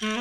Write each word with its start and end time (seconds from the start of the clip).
These 0.00 0.08
are 0.08 0.14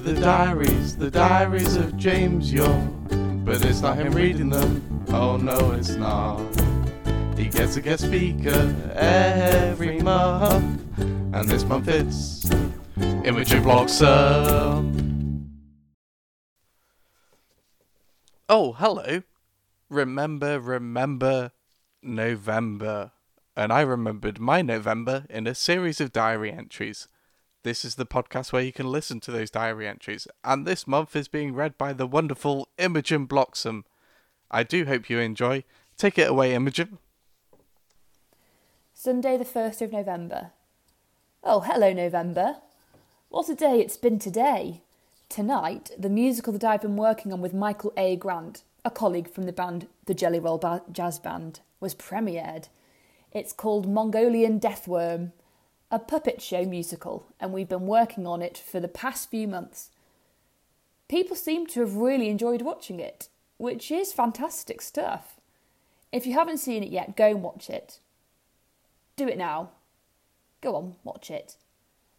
the 0.00 0.18
diaries, 0.20 0.96
the 0.96 1.08
diaries 1.12 1.76
of 1.76 1.96
James 1.96 2.52
Young. 2.52 3.42
But 3.44 3.64
it's 3.64 3.80
not 3.80 3.96
him 3.96 4.12
reading 4.12 4.50
them, 4.50 5.04
oh 5.10 5.36
no, 5.36 5.70
it's 5.70 5.90
not. 5.90 6.40
He 7.38 7.44
gets 7.44 7.76
a 7.76 7.80
guest 7.80 8.06
speaker 8.06 8.74
every 8.96 10.00
month, 10.00 10.82
and 10.98 11.48
this 11.48 11.62
month 11.62 11.86
it's 11.86 12.44
Imogen 13.26 13.60
Bloxham. 13.64 15.50
Oh, 18.48 18.74
hello. 18.74 19.24
Remember, 19.90 20.60
remember 20.60 21.50
November. 22.00 23.10
And 23.56 23.72
I 23.72 23.80
remembered 23.80 24.38
my 24.38 24.62
November 24.62 25.24
in 25.28 25.48
a 25.48 25.56
series 25.56 26.00
of 26.00 26.12
diary 26.12 26.52
entries. 26.52 27.08
This 27.64 27.84
is 27.84 27.96
the 27.96 28.06
podcast 28.06 28.52
where 28.52 28.62
you 28.62 28.72
can 28.72 28.92
listen 28.92 29.18
to 29.18 29.32
those 29.32 29.50
diary 29.50 29.88
entries, 29.88 30.28
and 30.44 30.64
this 30.64 30.86
month 30.86 31.16
is 31.16 31.26
being 31.26 31.52
read 31.52 31.76
by 31.76 31.92
the 31.92 32.06
wonderful 32.06 32.68
Imogen 32.78 33.26
Bloxham. 33.26 33.84
I 34.52 34.62
do 34.62 34.84
hope 34.84 35.10
you 35.10 35.18
enjoy. 35.18 35.64
Take 35.98 36.16
it 36.16 36.30
away, 36.30 36.54
Imogen. 36.54 36.98
Sunday, 38.94 39.36
the 39.36 39.44
1st 39.44 39.82
of 39.82 39.90
November. 39.92 40.52
Oh, 41.42 41.58
hello, 41.58 41.92
November. 41.92 42.58
What 43.28 43.48
a 43.48 43.56
day 43.56 43.80
it's 43.80 43.96
been 43.96 44.20
today. 44.20 44.82
Tonight, 45.28 45.90
the 45.98 46.08
musical 46.08 46.52
that 46.52 46.62
I've 46.62 46.80
been 46.80 46.96
working 46.96 47.32
on 47.32 47.40
with 47.40 47.52
Michael 47.52 47.92
A. 47.96 48.14
Grant, 48.14 48.62
a 48.84 48.90
colleague 48.90 49.28
from 49.28 49.44
the 49.44 49.52
band 49.52 49.88
The 50.06 50.14
Jelly 50.14 50.38
Roll 50.38 50.58
ba- 50.58 50.84
Jazz 50.92 51.18
Band, 51.18 51.58
was 51.80 51.94
premiered. 51.94 52.68
It's 53.32 53.52
called 53.52 53.88
Mongolian 53.88 54.60
Deathworm, 54.60 55.32
a 55.90 55.98
puppet 55.98 56.40
show 56.40 56.64
musical, 56.64 57.26
and 57.40 57.52
we've 57.52 57.68
been 57.68 57.88
working 57.88 58.28
on 58.28 58.42
it 58.42 58.56
for 58.56 58.78
the 58.78 58.88
past 58.88 59.28
few 59.28 59.48
months. 59.48 59.90
People 61.08 61.36
seem 61.36 61.66
to 61.66 61.80
have 61.80 61.96
really 61.96 62.28
enjoyed 62.28 62.62
watching 62.62 63.00
it, 63.00 63.28
which 63.58 63.90
is 63.90 64.12
fantastic 64.12 64.80
stuff. 64.80 65.40
If 66.12 66.26
you 66.26 66.34
haven't 66.34 66.58
seen 66.58 66.84
it 66.84 66.90
yet, 66.90 67.16
go 67.16 67.26
and 67.26 67.42
watch 67.42 67.68
it. 67.70 67.98
Do 69.16 69.26
it 69.26 69.36
now. 69.36 69.70
Go 70.60 70.76
on, 70.76 70.94
watch 71.02 71.28
it. 71.28 71.56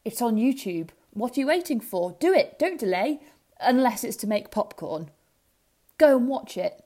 It's 0.07 0.21
on 0.21 0.37
YouTube. 0.37 0.91
What 1.11 1.35
are 1.35 1.41
you 1.41 1.47
waiting 1.47 1.81
for? 1.81 2.15
Do 2.21 2.33
it, 2.33 2.57
don't 2.57 2.79
delay, 2.79 3.19
unless 3.59 4.05
it's 4.05 4.15
to 4.17 4.25
make 4.25 4.51
popcorn. 4.51 5.11
Go 5.97 6.15
and 6.15 6.29
watch 6.29 6.55
it. 6.55 6.81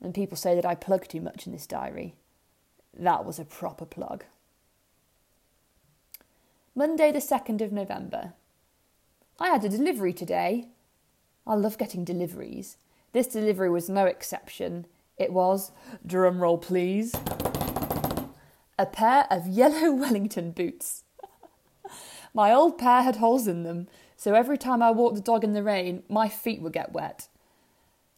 And 0.00 0.14
people 0.14 0.38
say 0.38 0.54
that 0.54 0.64
I 0.64 0.74
plug 0.74 1.06
too 1.06 1.20
much 1.20 1.46
in 1.46 1.52
this 1.52 1.66
diary. 1.66 2.14
That 2.98 3.26
was 3.26 3.38
a 3.38 3.44
proper 3.44 3.84
plug. 3.84 4.24
Monday, 6.74 7.12
the 7.12 7.18
2nd 7.18 7.60
of 7.60 7.72
November. 7.72 8.32
I 9.38 9.48
had 9.48 9.66
a 9.66 9.68
delivery 9.68 10.14
today. 10.14 10.68
I 11.46 11.56
love 11.56 11.76
getting 11.76 12.04
deliveries. 12.06 12.78
This 13.12 13.26
delivery 13.26 13.68
was 13.68 13.90
no 13.90 14.06
exception. 14.06 14.86
It 15.18 15.30
was, 15.30 15.72
drum 16.06 16.40
roll 16.40 16.56
please, 16.56 17.12
a 18.82 18.86
pair 18.86 19.26
of 19.30 19.46
yellow 19.46 19.92
Wellington 19.92 20.50
boots. 20.50 21.04
my 22.34 22.52
old 22.52 22.76
pair 22.76 23.02
had 23.02 23.16
holes 23.16 23.46
in 23.46 23.62
them, 23.62 23.88
so 24.16 24.34
every 24.34 24.58
time 24.58 24.82
I 24.82 24.90
walked 24.90 25.16
the 25.16 25.22
dog 25.22 25.44
in 25.44 25.52
the 25.52 25.62
rain, 25.62 26.02
my 26.08 26.28
feet 26.28 26.60
would 26.60 26.72
get 26.72 26.92
wet. 26.92 27.28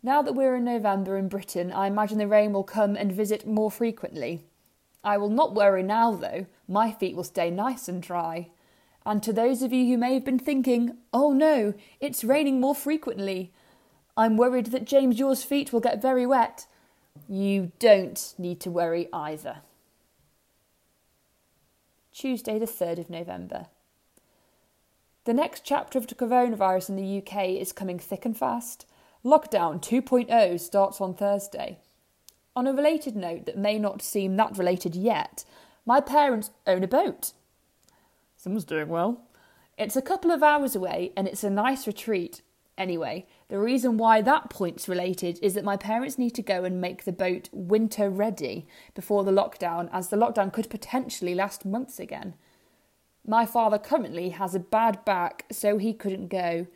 Now 0.02 0.20
that 0.22 0.34
we're 0.34 0.56
in 0.56 0.64
November 0.64 1.16
in 1.16 1.28
Britain, 1.28 1.72
I 1.72 1.86
imagine 1.86 2.18
the 2.18 2.26
rain 2.26 2.52
will 2.52 2.64
come 2.64 2.96
and 2.96 3.12
visit 3.12 3.46
more 3.46 3.70
frequently. 3.70 4.44
I 5.02 5.16
will 5.18 5.30
not 5.30 5.54
worry 5.54 5.82
now, 5.82 6.12
though. 6.12 6.46
My 6.66 6.90
feet 6.90 7.14
will 7.14 7.24
stay 7.24 7.50
nice 7.50 7.88
and 7.88 8.02
dry. 8.02 8.50
And 9.06 9.22
to 9.22 9.32
those 9.32 9.62
of 9.62 9.72
you 9.72 9.86
who 9.86 9.98
may 9.98 10.14
have 10.14 10.24
been 10.24 10.38
thinking, 10.38 10.96
oh 11.12 11.32
no, 11.32 11.74
it's 12.00 12.24
raining 12.24 12.60
more 12.60 12.74
frequently, 12.74 13.52
I'm 14.16 14.36
worried 14.36 14.66
that 14.66 14.86
James 14.86 15.18
Young's 15.18 15.42
feet 15.42 15.72
will 15.72 15.80
get 15.80 16.00
very 16.00 16.26
wet. 16.26 16.66
You 17.28 17.72
don't 17.78 18.34
need 18.38 18.60
to 18.60 18.70
worry 18.70 19.08
either. 19.12 19.58
Tuesday, 22.14 22.60
the 22.60 22.64
3rd 22.64 23.00
of 23.00 23.10
November. 23.10 23.66
The 25.24 25.34
next 25.34 25.64
chapter 25.64 25.98
of 25.98 26.06
the 26.06 26.14
coronavirus 26.14 26.90
in 26.90 26.96
the 26.96 27.18
UK 27.18 27.60
is 27.60 27.72
coming 27.72 27.98
thick 27.98 28.24
and 28.24 28.38
fast. 28.38 28.86
Lockdown 29.24 29.82
2.0 29.82 30.60
starts 30.60 31.00
on 31.00 31.14
Thursday. 31.14 31.78
On 32.54 32.68
a 32.68 32.72
related 32.72 33.16
note 33.16 33.46
that 33.46 33.58
may 33.58 33.80
not 33.80 34.00
seem 34.00 34.36
that 34.36 34.56
related 34.56 34.94
yet, 34.94 35.44
my 35.84 35.98
parents 36.00 36.50
own 36.68 36.84
a 36.84 36.88
boat. 36.88 37.32
Someone's 38.36 38.64
doing 38.64 38.88
well. 38.88 39.22
It's 39.76 39.96
a 39.96 40.02
couple 40.02 40.30
of 40.30 40.42
hours 40.42 40.76
away 40.76 41.10
and 41.16 41.26
it's 41.26 41.42
a 41.42 41.50
nice 41.50 41.84
retreat. 41.84 42.42
Anyway, 42.78 43.26
the 43.48 43.58
reason 43.58 43.98
why 43.98 44.22
that 44.22 44.48
point's 44.48 44.88
related 44.88 45.38
is 45.42 45.54
that 45.54 45.64
my 45.64 45.76
parents 45.76 46.18
need 46.18 46.34
to 46.36 46.42
go 46.42 46.64
and 46.64 46.80
make 46.80 47.04
the 47.04 47.12
boat 47.12 47.50
winter 47.52 48.08
ready 48.08 48.66
before 48.94 49.22
the 49.22 49.32
lockdown, 49.32 49.88
as 49.92 50.08
the 50.08 50.16
lockdown 50.16 50.52
could 50.52 50.70
potentially 50.70 51.34
last 51.34 51.64
months 51.64 52.00
again. 52.00 52.34
My 53.26 53.46
father 53.46 53.78
currently 53.78 54.30
has 54.30 54.54
a 54.54 54.60
bad 54.60 55.04
back, 55.04 55.46
so 55.50 55.78
he 55.78 55.92
couldn't 55.92 56.28
go. 56.28 56.66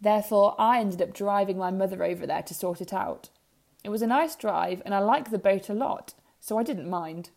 Therefore, 0.00 0.54
I 0.58 0.80
ended 0.80 1.02
up 1.02 1.12
driving 1.12 1.58
my 1.58 1.70
mother 1.70 2.04
over 2.04 2.26
there 2.26 2.42
to 2.42 2.54
sort 2.54 2.80
it 2.80 2.92
out. 2.92 3.28
It 3.82 3.88
was 3.88 4.02
a 4.02 4.06
nice 4.06 4.36
drive, 4.36 4.82
and 4.84 4.94
I 4.94 4.98
like 4.98 5.30
the 5.30 5.38
boat 5.38 5.68
a 5.68 5.74
lot, 5.74 6.14
so 6.38 6.58
I 6.58 6.62
didn't 6.62 6.88
mind. 6.88 7.30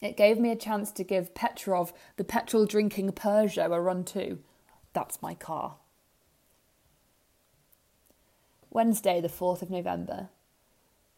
It 0.00 0.16
gave 0.16 0.38
me 0.38 0.50
a 0.50 0.56
chance 0.56 0.92
to 0.92 1.04
give 1.04 1.34
Petrov, 1.34 1.92
the 2.16 2.24
petrol 2.24 2.66
drinking 2.66 3.12
Peugeot, 3.12 3.74
a 3.74 3.80
run 3.80 4.04
too. 4.04 4.40
That's 4.92 5.22
my 5.22 5.34
car. 5.34 5.76
Wednesday, 8.76 9.22
the 9.22 9.28
4th 9.28 9.62
of 9.62 9.70
November. 9.70 10.28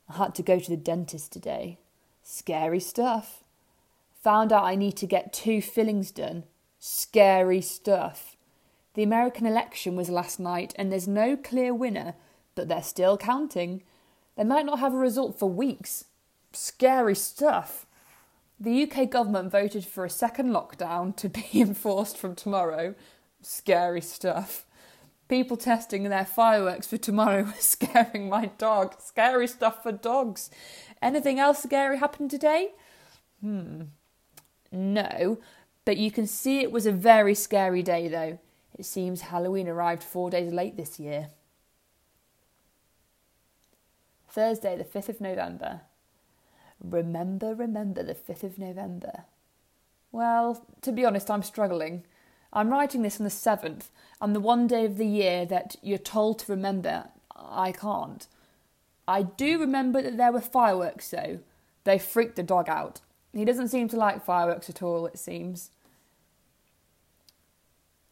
I 0.08 0.18
had 0.18 0.32
to 0.36 0.44
go 0.44 0.60
to 0.60 0.70
the 0.70 0.76
dentist 0.76 1.32
today. 1.32 1.80
Scary 2.22 2.78
stuff. 2.78 3.42
Found 4.22 4.52
out 4.52 4.62
I 4.62 4.76
need 4.76 4.96
to 4.98 5.08
get 5.08 5.32
two 5.32 5.60
fillings 5.60 6.12
done. 6.12 6.44
Scary 6.78 7.60
stuff. 7.60 8.36
The 8.94 9.02
American 9.02 9.44
election 9.44 9.96
was 9.96 10.08
last 10.08 10.38
night 10.38 10.72
and 10.76 10.92
there's 10.92 11.08
no 11.08 11.36
clear 11.36 11.74
winner, 11.74 12.14
but 12.54 12.68
they're 12.68 12.80
still 12.80 13.18
counting. 13.18 13.82
They 14.36 14.44
might 14.44 14.64
not 14.64 14.78
have 14.78 14.94
a 14.94 14.98
result 14.98 15.36
for 15.36 15.50
weeks. 15.50 16.04
Scary 16.52 17.16
stuff. 17.16 17.86
The 18.60 18.84
UK 18.84 19.10
government 19.10 19.50
voted 19.50 19.84
for 19.84 20.04
a 20.04 20.10
second 20.10 20.50
lockdown 20.50 21.16
to 21.16 21.28
be 21.28 21.48
enforced 21.54 22.18
from 22.18 22.36
tomorrow. 22.36 22.94
Scary 23.42 24.00
stuff. 24.00 24.64
People 25.28 25.58
testing 25.58 26.04
their 26.04 26.24
fireworks 26.24 26.86
for 26.86 26.96
tomorrow 26.96 27.42
was 27.56 27.56
scaring 27.60 28.28
my 28.28 28.46
dog. 28.58 28.96
Scary 29.00 29.46
stuff 29.46 29.82
for 29.82 29.92
dogs. 29.92 30.50
Anything 31.02 31.38
else 31.38 31.62
scary 31.62 31.98
happened 31.98 32.30
today? 32.30 32.70
Hmm. 33.40 33.82
No, 34.72 35.38
but 35.84 35.96
you 35.96 36.10
can 36.10 36.26
see 36.26 36.60
it 36.60 36.72
was 36.72 36.86
a 36.86 36.92
very 36.92 37.34
scary 37.34 37.82
day 37.82 38.08
though. 38.08 38.38
It 38.78 38.84
seems 38.84 39.22
Halloween 39.22 39.68
arrived 39.68 40.02
four 40.02 40.30
days 40.30 40.52
late 40.52 40.76
this 40.76 41.00
year. 41.00 41.28
Thursday, 44.28 44.76
the 44.76 44.84
5th 44.84 45.08
of 45.08 45.20
November. 45.20 45.80
Remember, 46.82 47.54
remember 47.54 48.02
the 48.02 48.14
5th 48.14 48.44
of 48.44 48.58
November. 48.58 49.24
Well, 50.12 50.64
to 50.82 50.92
be 50.92 51.04
honest, 51.04 51.30
I'm 51.30 51.42
struggling. 51.42 52.04
I'm 52.52 52.70
writing 52.70 53.02
this 53.02 53.20
on 53.20 53.24
the 53.24 53.30
7th, 53.30 53.90
and 54.20 54.34
the 54.34 54.40
one 54.40 54.66
day 54.66 54.84
of 54.84 54.96
the 54.96 55.06
year 55.06 55.44
that 55.46 55.76
you're 55.82 55.98
told 55.98 56.38
to 56.40 56.52
remember, 56.52 57.08
I 57.34 57.72
can't. 57.72 58.26
I 59.06 59.22
do 59.22 59.58
remember 59.58 60.02
that 60.02 60.16
there 60.16 60.32
were 60.32 60.40
fireworks, 60.40 61.10
though. 61.10 61.40
They 61.84 61.98
freaked 61.98 62.36
the 62.36 62.42
dog 62.42 62.68
out. 62.68 63.00
He 63.32 63.44
doesn't 63.44 63.68
seem 63.68 63.88
to 63.88 63.96
like 63.96 64.24
fireworks 64.24 64.68
at 64.68 64.82
all, 64.82 65.06
it 65.06 65.18
seems. 65.18 65.70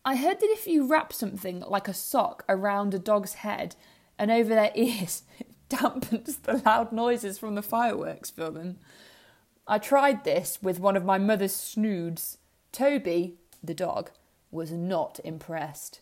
I 0.04 0.16
heard 0.16 0.38
that 0.40 0.50
if 0.50 0.66
you 0.66 0.86
wrap 0.86 1.12
something 1.12 1.60
like 1.60 1.88
a 1.88 1.94
sock 1.94 2.44
around 2.48 2.94
a 2.94 2.98
dog's 2.98 3.34
head 3.34 3.74
and 4.18 4.30
over 4.30 4.50
their 4.50 4.70
ears, 4.76 5.24
it 5.38 5.48
dampens 5.68 6.42
the 6.42 6.62
loud 6.64 6.92
noises 6.92 7.38
from 7.38 7.56
the 7.56 7.62
fireworks 7.62 8.30
for 8.30 8.50
them. 8.50 8.78
I 9.66 9.78
tried 9.78 10.22
this 10.22 10.60
with 10.62 10.78
one 10.78 10.96
of 10.96 11.04
my 11.04 11.18
mother's 11.18 11.56
snoods. 11.56 12.38
Toby, 12.70 13.34
the 13.64 13.74
dog, 13.74 14.10
was 14.56 14.72
not 14.72 15.20
impressed. 15.22 16.00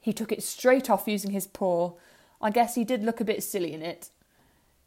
He 0.00 0.14
took 0.14 0.32
it 0.32 0.42
straight 0.42 0.88
off 0.88 1.06
using 1.06 1.32
his 1.32 1.46
paw. 1.46 1.92
I 2.40 2.50
guess 2.50 2.74
he 2.74 2.84
did 2.84 3.04
look 3.04 3.20
a 3.20 3.24
bit 3.24 3.42
silly 3.42 3.74
in 3.74 3.82
it. 3.82 4.10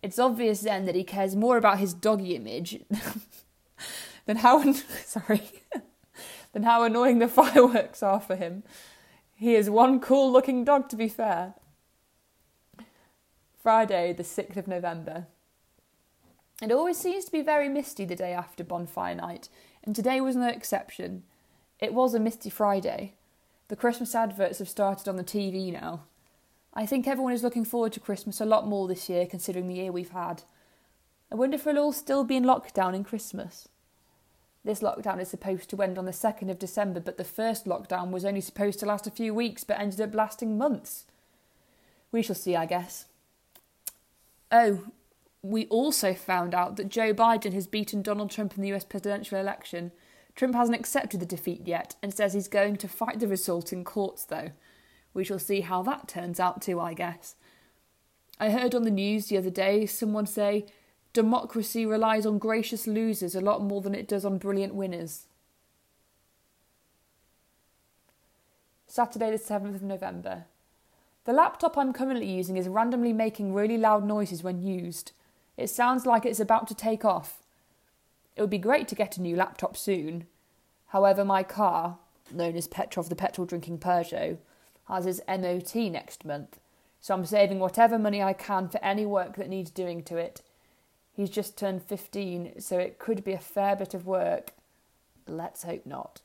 It's 0.02 0.18
obvious 0.20 0.62
then 0.62 0.86
that 0.86 0.96
he 0.96 1.04
cares 1.04 1.36
more 1.36 1.58
about 1.58 1.80
his 1.80 1.94
doggy 1.94 2.36
image 2.36 2.80
than 4.26 4.38
how 4.38 4.74
sorry 5.06 5.42
than 6.54 6.64
how 6.64 6.84
annoying 6.84 7.20
the 7.20 7.28
fireworks 7.28 8.02
are 8.02 8.20
for 8.20 8.36
him. 8.36 8.64
He 9.36 9.54
is 9.54 9.70
one 9.70 10.00
cool 10.00 10.32
looking 10.32 10.64
dog, 10.64 10.90
to 10.90 10.96
be 10.96 11.08
fair. 11.08 11.54
Friday, 13.62 14.14
the 14.14 14.24
6th 14.24 14.58
of 14.58 14.68
November. 14.68 15.28
It 16.62 16.72
always 16.72 16.98
seems 16.98 17.26
to 17.26 17.32
be 17.32 17.42
very 17.42 17.70
misty 17.70 18.06
the 18.06 18.16
day 18.16 18.34
after 18.34 18.64
bonfire 18.64 19.14
night, 19.14 19.50
and 19.84 19.96
today 19.96 20.22
was 20.22 20.36
no 20.36 20.48
exception. 20.48 21.24
It 21.80 21.94
was 21.94 22.14
a 22.14 22.20
misty 22.20 22.50
Friday. 22.50 23.14
The 23.68 23.76
Christmas 23.76 24.16
adverts 24.16 24.60
have 24.60 24.70
started 24.70 25.08
on 25.08 25.18
the 25.18 25.24
TV 25.24 25.72
now. 25.72 26.02
I 26.74 26.86
think 26.86 27.08
everyone 27.08 27.34
is 27.34 27.44
looking 27.44 27.66
forward 27.66 27.94
to 27.94 28.00
Christmas 28.00 28.40
a 28.40 28.46
lot 28.46 28.68
more 28.68 28.88
this 28.88 29.10
year, 29.10 29.26
considering 29.26 29.68
the 29.68 29.76
year 29.76 29.92
we've 29.92 30.12
had. 30.12 30.44
I 31.32 31.36
wonder 31.36 31.56
if 31.56 31.66
we'll 31.66 31.78
all 31.78 31.92
still 31.92 32.24
be 32.24 32.36
in 32.36 32.44
lockdown 32.44 32.96
in 32.96 33.04
Christmas. 33.04 33.68
This 34.64 34.82
lockdown 34.82 35.22
is 35.22 35.30
supposed 35.30 35.70
to 35.70 35.82
end 35.82 35.98
on 35.98 36.06
the 36.06 36.12
2nd 36.12 36.50
of 36.50 36.60
December, 36.60 37.00
but 37.00 37.18
the 37.18 37.24
first 37.24 37.66
lockdown 37.66 38.12
was 38.12 38.26
only 38.26 38.42
supposed 38.42 38.80
to 38.80 38.86
last 38.86 39.08
a 39.08 39.12
few 39.12 39.34
weeks 39.34 39.64
but 39.64 39.80
ended 39.80 40.02
up 40.02 40.14
lasting 40.14 40.58
months. 40.58 41.06
We 42.12 42.22
shall 42.22 42.36
see, 42.36 42.56
I 42.56 42.66
guess. 42.66 43.06
Oh, 44.52 44.86
we 45.42 45.68
also 45.68 46.14
found 46.14 46.54
out 46.54 46.76
that 46.78 46.90
Joe 46.90 47.14
Biden 47.14 47.54
has 47.54 47.68
beaten 47.68 48.02
Donald 48.02 48.32
Trump 48.32 48.56
in 48.56 48.62
the 48.62 48.74
US 48.74 48.84
presidential 48.84 49.40
election. 49.40 49.92
Trump 50.38 50.54
hasn't 50.54 50.80
accepted 50.80 51.20
the 51.20 51.26
defeat 51.26 51.66
yet 51.66 51.96
and 52.02 52.14
says 52.14 52.34
he's 52.34 52.48
going 52.48 52.78
to 52.78 52.88
fight 52.88 53.20
the 53.20 53.28
result 53.28 53.74
in 53.74 53.84
courts, 53.84 54.24
though. 54.24 54.52
We 55.16 55.24
shall 55.24 55.40
see 55.40 55.62
how 55.62 55.82
that 55.82 56.08
turns 56.08 56.40
out, 56.40 56.62
too, 56.62 56.80
I 56.80 56.94
guess. 56.94 57.36
I 58.40 58.52
heard 58.52 58.76
on 58.76 58.84
the 58.84 58.92
news 58.92 59.26
the 59.26 59.38
other 59.40 59.50
day 59.50 59.88
someone 59.88 60.28
say 60.28 60.68
democracy 61.12 61.88
relies 61.88 62.28
on 62.28 62.38
gracious 62.38 62.86
losers 62.86 63.34
a 63.34 63.42
lot 63.42 63.64
more 63.64 63.82
than 63.82 63.96
it 63.96 64.08
does 64.08 64.24
on 64.24 64.38
brilliant 64.38 64.76
winners. 64.76 65.26
Saturday, 68.86 69.32
the 69.32 69.38
7th 69.38 69.74
of 69.74 69.82
November. 69.82 70.46
The 71.26 71.34
laptop 71.34 71.80
I'm 71.80 71.94
currently 71.94 72.32
using 72.32 72.58
is 72.58 72.68
randomly 72.68 73.12
making 73.12 73.56
really 73.56 73.78
loud 73.78 74.06
noises 74.06 74.44
when 74.44 74.62
used. 74.62 75.14
It 75.58 75.72
sounds 75.72 76.06
like 76.06 76.28
it's 76.28 76.40
about 76.40 76.68
to 76.68 76.76
take 76.76 77.04
off. 77.04 77.42
It 78.38 78.42
would 78.42 78.52
be 78.52 78.60
great 78.60 78.88
to 78.90 78.96
get 78.96 79.18
a 79.18 79.22
new 79.22 79.36
laptop 79.36 79.76
soon. 79.76 80.28
However, 80.88 81.26
my 81.26 81.42
car, 81.42 81.98
known 82.32 82.56
as 82.56 82.68
Petrov 82.68 83.10
the 83.10 83.16
petrol 83.16 83.48
drinking 83.48 83.80
Peugeot, 83.80 84.38
has 84.88 85.06
his 85.06 85.22
MOT 85.28 85.76
next 85.76 86.24
month, 86.24 86.60
so 87.02 87.16
I'm 87.16 87.26
saving 87.26 87.60
whatever 87.60 87.98
money 87.98 88.22
I 88.22 88.34
can 88.34 88.70
for 88.70 88.84
any 88.84 89.08
work 89.08 89.38
that 89.38 89.50
needs 89.50 89.72
doing 89.72 90.04
to 90.04 90.18
it. 90.18 90.44
He's 91.12 91.32
just 91.32 91.58
turned 91.58 91.82
15, 91.82 92.62
so 92.62 92.78
it 92.78 93.00
could 93.00 93.24
be 93.24 93.34
a 93.34 93.40
fair 93.40 93.76
bit 93.76 93.96
of 93.96 94.06
work. 94.06 94.52
Let's 95.26 95.64
hope 95.64 95.88
not. 95.88 96.22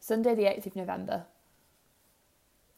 Sunday, 0.00 0.34
the 0.34 0.44
8th 0.44 0.66
of 0.66 0.76
November. 0.76 1.26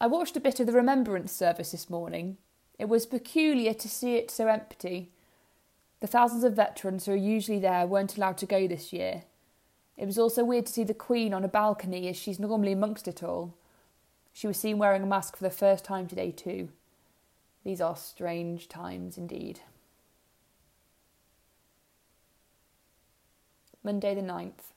I 0.00 0.08
watched 0.08 0.36
a 0.36 0.40
bit 0.40 0.58
of 0.58 0.66
the 0.66 0.72
Remembrance 0.72 1.30
service 1.30 1.70
this 1.70 1.88
morning. 1.88 2.38
It 2.76 2.88
was 2.88 3.06
peculiar 3.06 3.72
to 3.72 3.88
see 3.88 4.16
it 4.16 4.32
so 4.32 4.48
empty. 4.48 5.12
The 6.04 6.08
thousands 6.08 6.44
of 6.44 6.52
veterans 6.52 7.06
who 7.06 7.12
are 7.12 7.16
usually 7.16 7.58
there 7.58 7.86
weren't 7.86 8.18
allowed 8.18 8.36
to 8.36 8.44
go 8.44 8.68
this 8.68 8.92
year. 8.92 9.22
It 9.96 10.04
was 10.04 10.18
also 10.18 10.44
weird 10.44 10.66
to 10.66 10.72
see 10.74 10.84
the 10.84 10.92
Queen 10.92 11.32
on 11.32 11.44
a 11.44 11.48
balcony 11.48 12.08
as 12.08 12.16
she's 12.18 12.38
normally 12.38 12.72
amongst 12.72 13.08
it 13.08 13.22
all. 13.22 13.54
She 14.30 14.46
was 14.46 14.58
seen 14.58 14.76
wearing 14.76 15.02
a 15.02 15.06
mask 15.06 15.34
for 15.34 15.42
the 15.42 15.48
first 15.48 15.82
time 15.82 16.06
today, 16.06 16.30
too. 16.30 16.68
These 17.64 17.80
are 17.80 17.96
strange 17.96 18.68
times 18.68 19.16
indeed. 19.16 19.60
Monday 23.82 24.14
the 24.14 24.20
9th. 24.20 24.74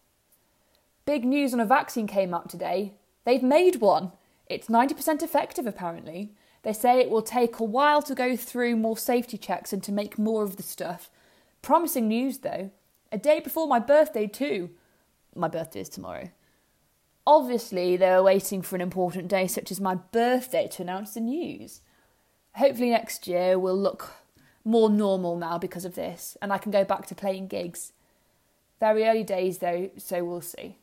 Big 1.06 1.26
news 1.26 1.54
on 1.54 1.60
a 1.60 1.66
vaccine 1.66 2.08
came 2.08 2.34
up 2.34 2.48
today. 2.48 2.94
They've 3.26 3.44
made 3.44 3.82
one. 3.82 4.14
It's 4.46 4.70
90% 4.70 5.22
effective, 5.22 5.68
apparently. 5.68 6.32
They 6.64 6.72
say 6.72 7.02
it 7.02 7.10
will 7.10 7.22
take 7.22 7.60
a 7.60 7.66
while 7.66 8.02
to 8.04 8.16
go 8.16 8.38
through 8.38 8.78
more 8.78 8.98
safety 8.98 9.38
checks 9.38 9.74
and 9.74 9.84
to 9.84 9.92
make 9.92 10.18
more 10.18 10.44
of 10.44 10.56
the 10.56 10.64
stuff. 10.64 11.10
Promising 11.68 12.08
news, 12.08 12.38
though. 12.38 12.72
A 13.12 13.18
day 13.18 13.42
before 13.42 13.68
my 13.68 13.78
birthday, 13.78 14.25
too. 14.25 14.69
My 15.36 15.50
birthday 15.50 15.81
is 15.81 15.90
tomorrow. 15.90 16.30
Obviously, 17.25 17.98
they 17.98 18.10
were 18.10 18.24
waiting 18.24 18.62
for 18.62 18.78
an 18.78 18.81
important 18.81 19.28
day 19.28 19.48
such 19.48 19.69
as 19.69 19.81
my 19.81 19.96
birthday 19.96 20.69
to 20.69 20.81
announce 20.81 21.14
the 21.14 21.19
news. 21.19 21.81
Hopefully, 22.56 22.92
next 22.92 23.28
year 23.28 23.60
will 23.60 23.78
look 23.78 24.14
more 24.64 24.90
normal 24.90 25.36
now 25.36 25.58
because 25.58 25.84
of 25.84 25.96
this, 25.96 26.38
and 26.42 26.54
I 26.54 26.58
can 26.58 26.72
go 26.72 26.86
back 26.86 27.06
to 27.08 27.16
playing 27.16 27.48
gigs. 27.48 27.92
Very 28.80 29.04
early 29.04 29.25
days, 29.25 29.58
though, 29.58 29.90
so 29.98 30.24
we'll 30.24 30.40
see. 30.40 30.78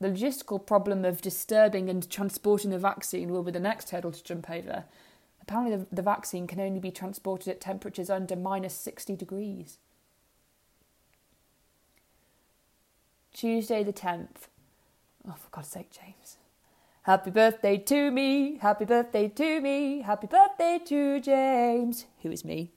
The 0.00 0.08
logistical 0.08 0.66
problem 0.66 1.06
of 1.06 1.22
disturbing 1.22 1.88
and 1.88 2.10
transporting 2.10 2.68
the 2.68 2.78
vaccine 2.78 3.30
will 3.30 3.42
be 3.42 3.52
the 3.52 3.58
next 3.58 3.88
hurdle 3.88 4.12
to 4.12 4.22
jump 4.22 4.50
over. 4.50 4.84
Apparently, 5.40 5.78
the, 5.78 5.86
the 5.90 6.02
vaccine 6.02 6.46
can 6.46 6.60
only 6.60 6.78
be 6.78 6.90
transported 6.90 7.48
at 7.48 7.58
temperatures 7.58 8.10
under 8.10 8.36
minus 8.36 8.74
60 8.74 9.16
degrees. 9.16 9.78
Tuesday, 13.32 13.82
the 13.82 13.92
10th. 13.92 14.48
Oh, 15.28 15.34
for 15.38 15.50
God's 15.50 15.68
sake, 15.68 15.90
James. 15.90 16.38
Happy 17.02 17.30
birthday 17.30 17.78
to 17.78 18.10
me, 18.10 18.58
happy 18.58 18.84
birthday 18.84 19.26
to 19.28 19.60
me, 19.60 20.02
happy 20.02 20.26
birthday 20.26 20.78
to 20.84 21.18
James, 21.20 22.04
who 22.22 22.30
is 22.30 22.44
me. 22.44 22.72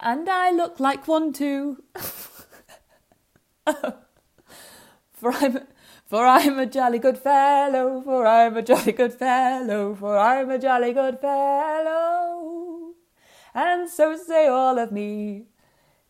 And 0.00 0.28
I 0.28 0.50
look 0.50 0.78
like 0.78 1.08
one 1.08 1.32
too. 1.32 1.82
for 5.12 5.32
I'm 5.32 5.66
for 6.06 6.26
I'm 6.26 6.58
a 6.58 6.66
jolly 6.66 6.98
good 6.98 7.18
fellow, 7.18 8.00
for 8.02 8.26
I'm 8.26 8.56
a 8.56 8.62
jolly 8.62 8.92
good 8.92 9.12
fellow, 9.14 9.94
for 9.94 10.16
I'm 10.18 10.50
a 10.50 10.58
jolly 10.58 10.92
good 10.92 11.18
fellow. 11.18 12.92
And 13.54 13.88
so 13.88 14.16
say 14.16 14.46
all 14.46 14.78
of 14.78 14.92
me. 14.92 15.46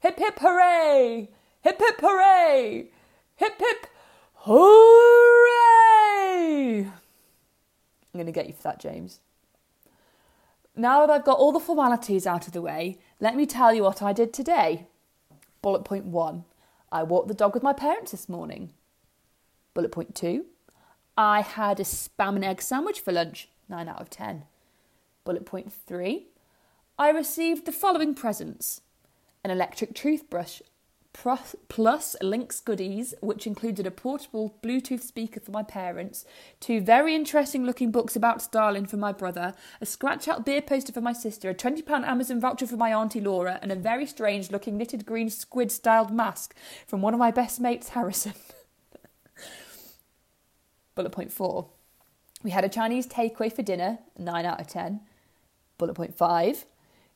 Hip 0.01 0.19
hip 0.19 0.39
hooray! 0.41 1.31
Hip 1.63 1.79
hip 1.79 2.01
hooray! 2.01 2.91
Hip 3.39 3.55
hip 3.61 3.87
hooray! 4.35 5.39
I'm 6.81 6.93
going 8.13 8.27
to 8.27 8.33
get 8.33 8.49
you 8.49 8.53
for 8.53 8.65
that, 8.65 8.81
James. 8.81 9.21
Now 10.75 11.07
that 11.07 11.13
I've 11.13 11.25
got 11.25 11.39
all 11.39 11.53
the 11.53 11.61
formalities 11.61 12.27
out 12.27 12.49
of 12.49 12.53
the 12.53 12.61
way, 12.61 12.99
let 13.21 13.37
me 13.37 13.47
tell 13.47 13.73
you 13.73 13.85
what 13.85 14.03
I 14.03 14.13
did 14.13 14.33
today. 14.33 14.89
Bullet 15.63 15.85
point 15.85 16.07
one 16.07 16.47
I 16.91 17.05
walked 17.05 17.29
the 17.29 17.35
dog 17.35 17.55
with 17.55 17.63
my 17.63 17.73
parents 17.73 18.11
this 18.11 18.29
morning. 18.29 18.73
Bullet 19.73 19.93
point 19.93 20.17
two, 20.17 20.47
I 21.17 21.43
had 21.43 21.79
a 21.79 21.85
spam 21.85 22.35
and 22.35 22.45
egg 22.45 22.61
sandwich 22.61 22.99
for 22.99 23.13
lunch, 23.13 23.49
9 23.69 23.89
out 23.89 24.01
of 24.01 24.11
10. 24.11 24.47
Bullet 25.25 25.47
point 25.47 25.73
three, 25.73 26.27
I 26.99 27.11
received 27.11 27.67
the 27.67 27.73
following 27.73 28.15
presents 28.15 28.81
an 29.45 29.53
electric 29.53 29.95
toothbrush 29.95 30.61
plus 31.13 32.17
Lynx 32.23 32.61
goodies, 32.61 33.15
which 33.21 33.47
included 33.47 33.87
a 33.87 33.91
portable 33.91 34.57
Bluetooth 34.63 35.03
speaker 35.03 35.41
for 35.41 35.51
my 35.51 35.63
parents, 35.63 36.25
two 36.61 36.81
very 36.81 37.15
interesting 37.15 37.65
looking 37.65 37.91
books 37.91 38.15
about 38.15 38.43
Stalin 38.43 38.87
for 38.87 38.97
my 38.97 39.13
brother, 39.13 39.55
a 39.81 39.87
scratch 39.87 40.29
out 40.29 40.47
beer 40.47 40.63
poster 40.63 40.93
for 40.93 41.01
my 41.01 41.13
sister, 41.13 41.51
a 41.51 41.55
£20 41.55 41.89
Amazon 42.07 42.41
voucher 42.41 42.67
for 42.67 42.77
my 42.77 42.95
Auntie 42.95 43.21
Laura, 43.21 43.59
and 43.63 43.73
a 43.73 43.77
very 43.77 44.07
strange 44.07 44.51
looking 44.51 44.77
knitted 44.77 45.05
green 45.05 45.31
squid 45.31 45.73
styled 45.73 46.13
mask 46.13 46.55
from 46.87 47.03
one 47.03 47.15
of 47.15 47.21
my 47.21 47.31
best 47.31 47.61
mates, 47.61 47.91
Harrison. 47.91 48.35
Bullet 50.95 51.11
point 51.11 51.33
four. 51.33 51.71
We 52.43 52.51
had 52.51 52.65
a 52.65 52.69
Chinese 52.69 53.09
takeaway 53.09 53.53
for 53.53 53.63
dinner, 53.63 53.99
9 54.17 54.45
out 54.45 54.61
of 54.61 54.69
10. 54.69 55.01
Bullet 55.77 55.95
point 55.95 56.17
five. 56.17 56.67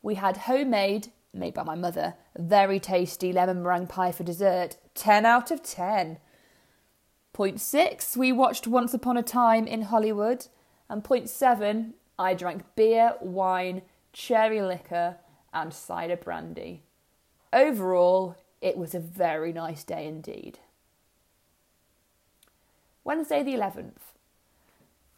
We 0.02 0.16
had 0.16 0.36
homemade, 0.36 1.12
made 1.32 1.54
by 1.54 1.62
my 1.62 1.74
mother, 1.74 2.14
very 2.38 2.78
tasty 2.78 3.32
lemon 3.32 3.62
meringue 3.62 3.86
pie 3.86 4.12
for 4.12 4.24
dessert, 4.24 4.76
10 4.94 5.24
out 5.24 5.50
of 5.50 5.62
10. 5.62 6.18
Point 7.32 7.60
six. 7.62 8.14
We 8.14 8.30
watched 8.30 8.66
Once 8.66 8.92
Upon 8.92 9.16
a 9.16 9.22
Time 9.22 9.66
in 9.66 9.82
Hollywood. 9.82 10.48
And 10.90 11.02
point 11.02 11.30
seven. 11.30 11.94
I 12.18 12.34
drank 12.34 12.62
beer, 12.76 13.14
wine, 13.20 13.82
cherry 14.12 14.60
liquor, 14.60 15.16
and 15.54 15.72
cider 15.72 16.16
brandy. 16.16 16.82
Overall, 17.52 18.36
it 18.60 18.76
was 18.76 18.94
a 18.94 19.00
very 19.00 19.52
nice 19.52 19.82
day 19.82 20.06
indeed. 20.06 20.58
Wednesday 23.02 23.42
the 23.42 23.54
11th. 23.54 24.12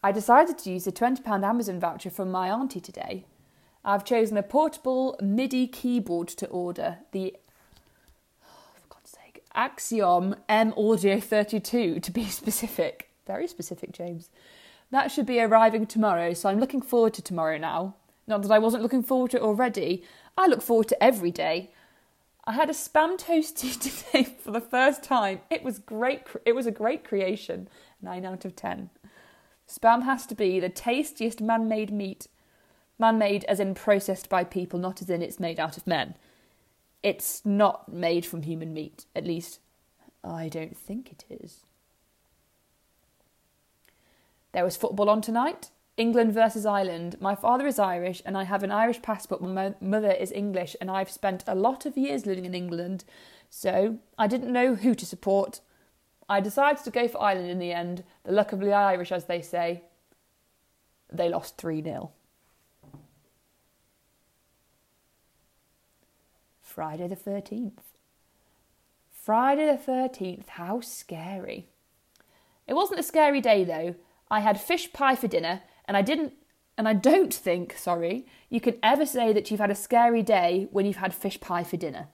I 0.02 0.12
decided 0.12 0.58
to 0.58 0.70
use 0.70 0.86
a 0.86 0.92
£20 0.92 1.26
Amazon 1.42 1.80
voucher 1.80 2.10
from 2.10 2.30
my 2.30 2.48
auntie 2.48 2.80
today. 2.80 3.26
I've 3.84 4.04
chosen 4.04 4.36
a 4.36 4.42
portable 4.42 5.18
MIDI 5.20 5.66
keyboard 5.66 6.28
to 6.28 6.46
order, 6.46 6.98
the 7.12 7.36
oh, 8.42 8.70
for 8.74 8.94
God's 8.94 9.10
sake, 9.10 9.44
Axiom 9.54 10.36
M 10.48 10.72
Audio 10.76 11.20
32 11.20 12.00
to 12.00 12.10
be 12.10 12.24
specific. 12.28 13.10
Very 13.26 13.46
specific, 13.46 13.92
James. 13.92 14.30
That 14.90 15.10
should 15.10 15.26
be 15.26 15.40
arriving 15.40 15.86
tomorrow, 15.86 16.32
so 16.32 16.48
I'm 16.48 16.60
looking 16.60 16.80
forward 16.80 17.14
to 17.14 17.22
tomorrow 17.22 17.58
now. 17.58 17.96
Not 18.26 18.42
that 18.42 18.50
I 18.50 18.58
wasn't 18.58 18.82
looking 18.82 19.02
forward 19.02 19.32
to 19.32 19.38
it 19.38 19.42
already. 19.42 20.02
I 20.38 20.46
look 20.46 20.62
forward 20.62 20.88
to 20.88 21.02
every 21.02 21.30
day. 21.30 21.70
I 22.46 22.52
had 22.52 22.70
a 22.70 22.74
spam 22.74 23.18
toasty 23.18 23.78
today 24.12 24.24
for 24.24 24.50
the 24.50 24.60
first 24.60 25.02
time. 25.02 25.40
It 25.50 25.62
was 25.62 25.78
great. 25.78 26.22
It 26.46 26.54
was 26.54 26.66
a 26.66 26.70
great 26.70 27.04
creation. 27.04 27.68
Nine 28.00 28.24
out 28.24 28.44
of 28.44 28.56
ten. 28.56 28.90
Spam 29.68 30.04
has 30.04 30.26
to 30.26 30.34
be 30.34 30.60
the 30.60 30.68
tastiest 30.68 31.40
man-made 31.40 31.90
meat. 31.90 32.28
Man-made 32.98 33.44
as 33.44 33.60
in 33.60 33.74
processed 33.74 34.28
by 34.28 34.44
people, 34.44 34.78
not 34.78 35.02
as 35.02 35.10
in 35.10 35.22
it's 35.22 35.40
made 35.40 35.58
out 35.58 35.76
of 35.76 35.86
men. 35.86 36.14
It's 37.02 37.44
not 37.44 37.92
made 37.92 38.24
from 38.24 38.42
human 38.42 38.72
meat. 38.72 39.06
At 39.14 39.26
least, 39.26 39.60
I 40.22 40.48
don't 40.48 40.76
think 40.76 41.10
it 41.10 41.24
is. 41.28 41.60
There 44.52 44.64
was 44.64 44.76
football 44.76 45.10
on 45.10 45.20
tonight. 45.20 45.70
England 45.96 46.32
versus 46.32 46.66
Ireland. 46.66 47.16
My 47.20 47.34
father 47.34 47.66
is 47.66 47.78
Irish 47.78 48.22
and 48.24 48.36
I 48.36 48.44
have 48.44 48.62
an 48.62 48.72
Irish 48.72 49.02
passport. 49.02 49.42
My 49.42 49.74
mother 49.80 50.10
is 50.10 50.32
English 50.32 50.74
and 50.80 50.90
I've 50.90 51.10
spent 51.10 51.44
a 51.46 51.54
lot 51.54 51.86
of 51.86 51.96
years 51.96 52.26
living 52.26 52.44
in 52.44 52.54
England, 52.54 53.04
so 53.48 53.98
I 54.18 54.26
didn't 54.26 54.52
know 54.52 54.74
who 54.74 54.94
to 54.94 55.06
support. 55.06 55.60
I 56.28 56.40
decided 56.40 56.82
to 56.84 56.90
go 56.90 57.06
for 57.06 57.22
Ireland 57.22 57.50
in 57.50 57.58
the 57.58 57.72
end. 57.72 58.02
The 58.24 58.32
luck 58.32 58.52
of 58.52 58.60
the 58.60 58.72
Irish, 58.72 59.12
as 59.12 59.26
they 59.26 59.40
say. 59.40 59.82
They 61.12 61.28
lost 61.28 61.58
3 61.58 61.82
0. 61.82 62.10
Friday 66.74 67.06
the 67.06 67.14
13th. 67.14 67.78
Friday 69.12 69.64
the 69.64 69.92
13th, 69.92 70.48
how 70.48 70.80
scary. 70.80 71.68
It 72.66 72.74
wasn't 72.74 72.98
a 72.98 73.04
scary 73.04 73.40
day 73.40 73.62
though. 73.62 73.94
I 74.28 74.40
had 74.40 74.60
fish 74.60 74.92
pie 74.92 75.14
for 75.14 75.28
dinner 75.28 75.62
and 75.84 75.96
I 75.96 76.02
didn't 76.02 76.32
and 76.76 76.88
I 76.88 76.94
don't 76.94 77.32
think, 77.32 77.78
sorry, 77.78 78.26
you 78.50 78.60
can 78.60 78.74
ever 78.82 79.06
say 79.06 79.32
that 79.32 79.48
you've 79.48 79.60
had 79.60 79.70
a 79.70 79.76
scary 79.76 80.24
day 80.24 80.66
when 80.72 80.84
you've 80.84 80.96
had 80.96 81.14
fish 81.14 81.38
pie 81.38 81.62
for 81.62 81.76
dinner. 81.76 82.08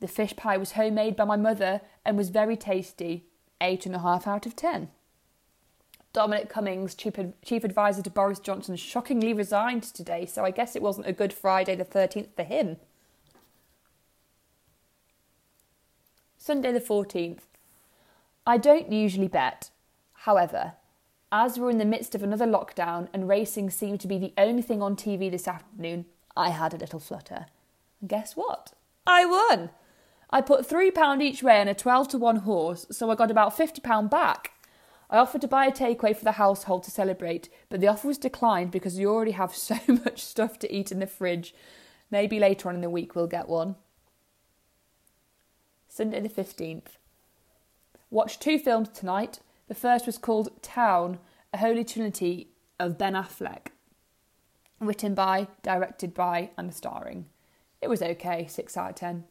The 0.00 0.08
fish 0.08 0.34
pie 0.36 0.56
was 0.56 0.72
homemade 0.72 1.14
by 1.14 1.26
my 1.26 1.36
mother 1.36 1.82
and 2.02 2.16
was 2.16 2.30
very 2.30 2.56
tasty. 2.56 3.26
Eight 3.60 3.84
and 3.84 3.94
a 3.94 3.98
half 3.98 4.26
out 4.26 4.46
of 4.46 4.56
ten. 4.56 4.88
Dominic 6.14 6.48
Cummings, 6.48 6.94
chief, 6.94 7.14
chief 7.44 7.62
advisor 7.62 8.00
to 8.00 8.10
Boris 8.10 8.38
Johnson, 8.38 8.76
shockingly 8.76 9.34
resigned 9.34 9.82
today, 9.82 10.24
so 10.24 10.46
I 10.46 10.50
guess 10.50 10.74
it 10.74 10.82
wasn't 10.82 11.08
a 11.08 11.12
good 11.12 11.34
Friday 11.34 11.76
the 11.76 11.84
13th 11.84 12.34
for 12.34 12.42
him. 12.42 12.78
Sunday 16.44 16.72
the 16.72 16.80
14th. 16.80 17.42
I 18.44 18.58
don't 18.58 18.90
usually 18.90 19.28
bet. 19.28 19.70
However, 20.26 20.72
as 21.30 21.56
we're 21.56 21.70
in 21.70 21.78
the 21.78 21.84
midst 21.84 22.16
of 22.16 22.24
another 22.24 22.48
lockdown 22.48 23.06
and 23.12 23.28
racing 23.28 23.70
seemed 23.70 24.00
to 24.00 24.08
be 24.08 24.18
the 24.18 24.32
only 24.36 24.60
thing 24.60 24.82
on 24.82 24.96
TV 24.96 25.30
this 25.30 25.46
afternoon, 25.46 26.04
I 26.36 26.50
had 26.50 26.74
a 26.74 26.78
little 26.78 26.98
flutter. 26.98 27.46
And 28.00 28.10
guess 28.10 28.34
what? 28.34 28.72
I 29.06 29.24
won! 29.24 29.70
I 30.30 30.40
put 30.40 30.68
£3 30.68 31.22
each 31.22 31.44
way 31.44 31.60
on 31.60 31.68
a 31.68 31.74
12 31.74 32.08
to 32.08 32.18
1 32.18 32.36
horse, 32.38 32.86
so 32.90 33.08
I 33.08 33.14
got 33.14 33.30
about 33.30 33.56
£50 33.56 34.10
back. 34.10 34.50
I 35.10 35.18
offered 35.18 35.42
to 35.42 35.46
buy 35.46 35.66
a 35.66 35.70
takeaway 35.70 36.16
for 36.16 36.24
the 36.24 36.32
household 36.32 36.82
to 36.82 36.90
celebrate, 36.90 37.50
but 37.68 37.80
the 37.80 37.86
offer 37.86 38.08
was 38.08 38.18
declined 38.18 38.72
because 38.72 38.98
we 38.98 39.06
already 39.06 39.30
have 39.30 39.54
so 39.54 39.78
much 39.86 40.24
stuff 40.24 40.58
to 40.58 40.74
eat 40.74 40.90
in 40.90 40.98
the 40.98 41.06
fridge. 41.06 41.54
Maybe 42.10 42.40
later 42.40 42.68
on 42.68 42.74
in 42.74 42.80
the 42.80 42.90
week 42.90 43.14
we'll 43.14 43.28
get 43.28 43.48
one. 43.48 43.76
Sunday 45.94 46.20
the 46.20 46.28
15th. 46.30 46.96
Watched 48.10 48.40
two 48.40 48.58
films 48.58 48.88
tonight. 48.88 49.40
The 49.68 49.74
first 49.74 50.06
was 50.06 50.16
called 50.16 50.62
Town, 50.62 51.18
a 51.52 51.58
Holy 51.58 51.84
Trinity 51.84 52.48
of 52.80 52.96
Ben 52.96 53.12
Affleck. 53.12 53.66
Written 54.80 55.14
by, 55.14 55.48
directed 55.62 56.14
by, 56.14 56.48
and 56.56 56.72
starring. 56.72 57.26
It 57.82 57.90
was 57.90 58.00
okay, 58.00 58.46
6 58.46 58.74
out 58.78 58.88
of 58.88 58.96
10. 58.96 59.24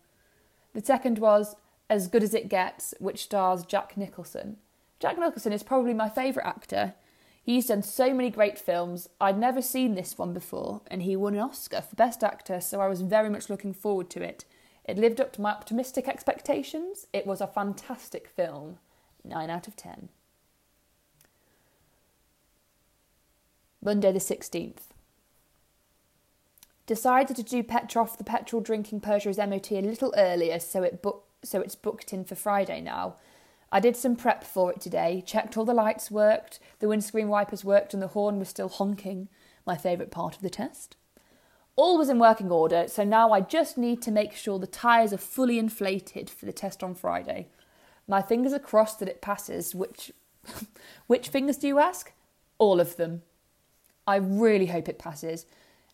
The 0.76 0.82
second 0.82 1.18
was 1.18 1.56
As 1.90 2.08
Good 2.08 2.22
as 2.22 2.36
It 2.36 2.48
Gets, 2.48 2.94
which 3.00 3.24
stars 3.24 3.66
Jack 3.66 3.98
Nicholson. 3.98 4.58
Jack 5.00 5.18
Nicholson 5.18 5.54
is 5.54 5.64
probably 5.64 5.96
my 5.96 6.10
favourite 6.10 6.48
actor. 6.48 6.94
He's 7.42 7.66
done 7.66 7.82
so 7.82 8.14
many 8.14 8.30
great 8.30 8.60
films. 8.60 9.10
I'd 9.20 9.40
never 9.40 9.64
seen 9.64 9.96
this 9.96 10.16
one 10.16 10.32
before, 10.32 10.82
and 10.92 11.02
he 11.02 11.16
won 11.16 11.34
an 11.34 11.40
Oscar 11.40 11.82
for 11.82 11.96
Best 11.96 12.24
Actor, 12.24 12.62
so 12.62 12.82
I 12.82 12.88
was 12.88 13.02
very 13.02 13.32
much 13.32 13.50
looking 13.50 13.74
forward 13.74 14.12
to 14.12 14.22
it. 14.22 14.46
It 14.86 14.98
lived 14.98 15.22
up 15.22 15.32
to 15.34 15.42
my 15.42 15.52
optimistic 15.52 16.08
expectations. 16.08 17.08
It 17.14 17.28
was 17.28 17.42
a 17.42 17.48
fantastic 17.48 18.28
film. 18.28 18.80
9 19.24 19.50
out 19.50 19.68
of 19.68 19.76
10. 19.76 20.10
Monday 23.84 24.12
the 24.12 24.20
16th. 24.20 24.90
Decided 26.86 27.36
to 27.36 27.44
do 27.44 27.64
Petrov 27.64 28.18
the 28.18 28.24
petrol 28.24 28.62
drinking 28.62 29.02
Peugeot's 29.02 29.38
MOT 29.38 29.72
a 29.72 29.82
little 29.82 30.14
earlier 30.18 30.60
so 30.60 30.84
it 30.84 31.02
bu- 31.02 31.22
so 31.44 31.62
it's 31.62 31.76
booked 31.76 32.14
in 32.14 32.24
for 32.24 32.36
Friday 32.36 32.82
now. 32.82 33.16
I 33.72 33.80
did 33.80 33.96
some 33.96 34.16
prep 34.16 34.44
for 34.44 34.72
it 34.72 34.82
today, 34.82 35.24
checked 35.26 35.58
all 35.58 35.66
the 35.66 35.74
lights 35.74 36.12
worked, 36.12 36.60
the 36.80 36.88
windscreen 36.88 37.30
wipers 37.30 37.64
worked 37.64 37.94
and 37.94 38.04
the 38.04 38.08
horn 38.08 38.38
was 38.38 38.50
still 38.50 38.68
honking, 38.70 39.30
my 39.66 39.78
favourite 39.78 40.12
part 40.12 40.36
of 40.36 40.42
the 40.42 40.50
test. 40.50 40.98
All 41.82 41.98
was 41.98 42.10
in 42.10 42.20
working 42.20 42.52
order, 42.52 42.88
so 42.88 43.04
now 43.04 43.32
I 43.32 43.42
just 43.42 43.76
need 43.76 44.04
to 44.04 44.12
make 44.12 44.36
sure 44.36 44.60
the 44.60 44.68
tyres 44.68 45.12
are 45.14 45.18
fully 45.18 45.58
inflated 45.58 46.30
for 46.30 46.46
the 46.46 46.54
test 46.54 46.84
on 46.84 46.94
Friday. 46.94 47.48
My 48.08 48.22
fingers 48.22 48.54
are 48.54 48.60
crossed 48.60 49.00
that 49.00 49.10
it 49.10 49.20
passes, 49.20 49.74
which 49.74 50.12
which 51.08 51.30
fingers 51.30 51.58
do 51.58 51.68
you 51.68 51.80
ask? 51.80 52.12
All 52.60 52.80
of 52.80 52.98
them. 52.98 53.24
I 54.06 54.18
really 54.18 54.68
hope 54.68 54.90
it 54.90 55.00
passes, 55.00 55.48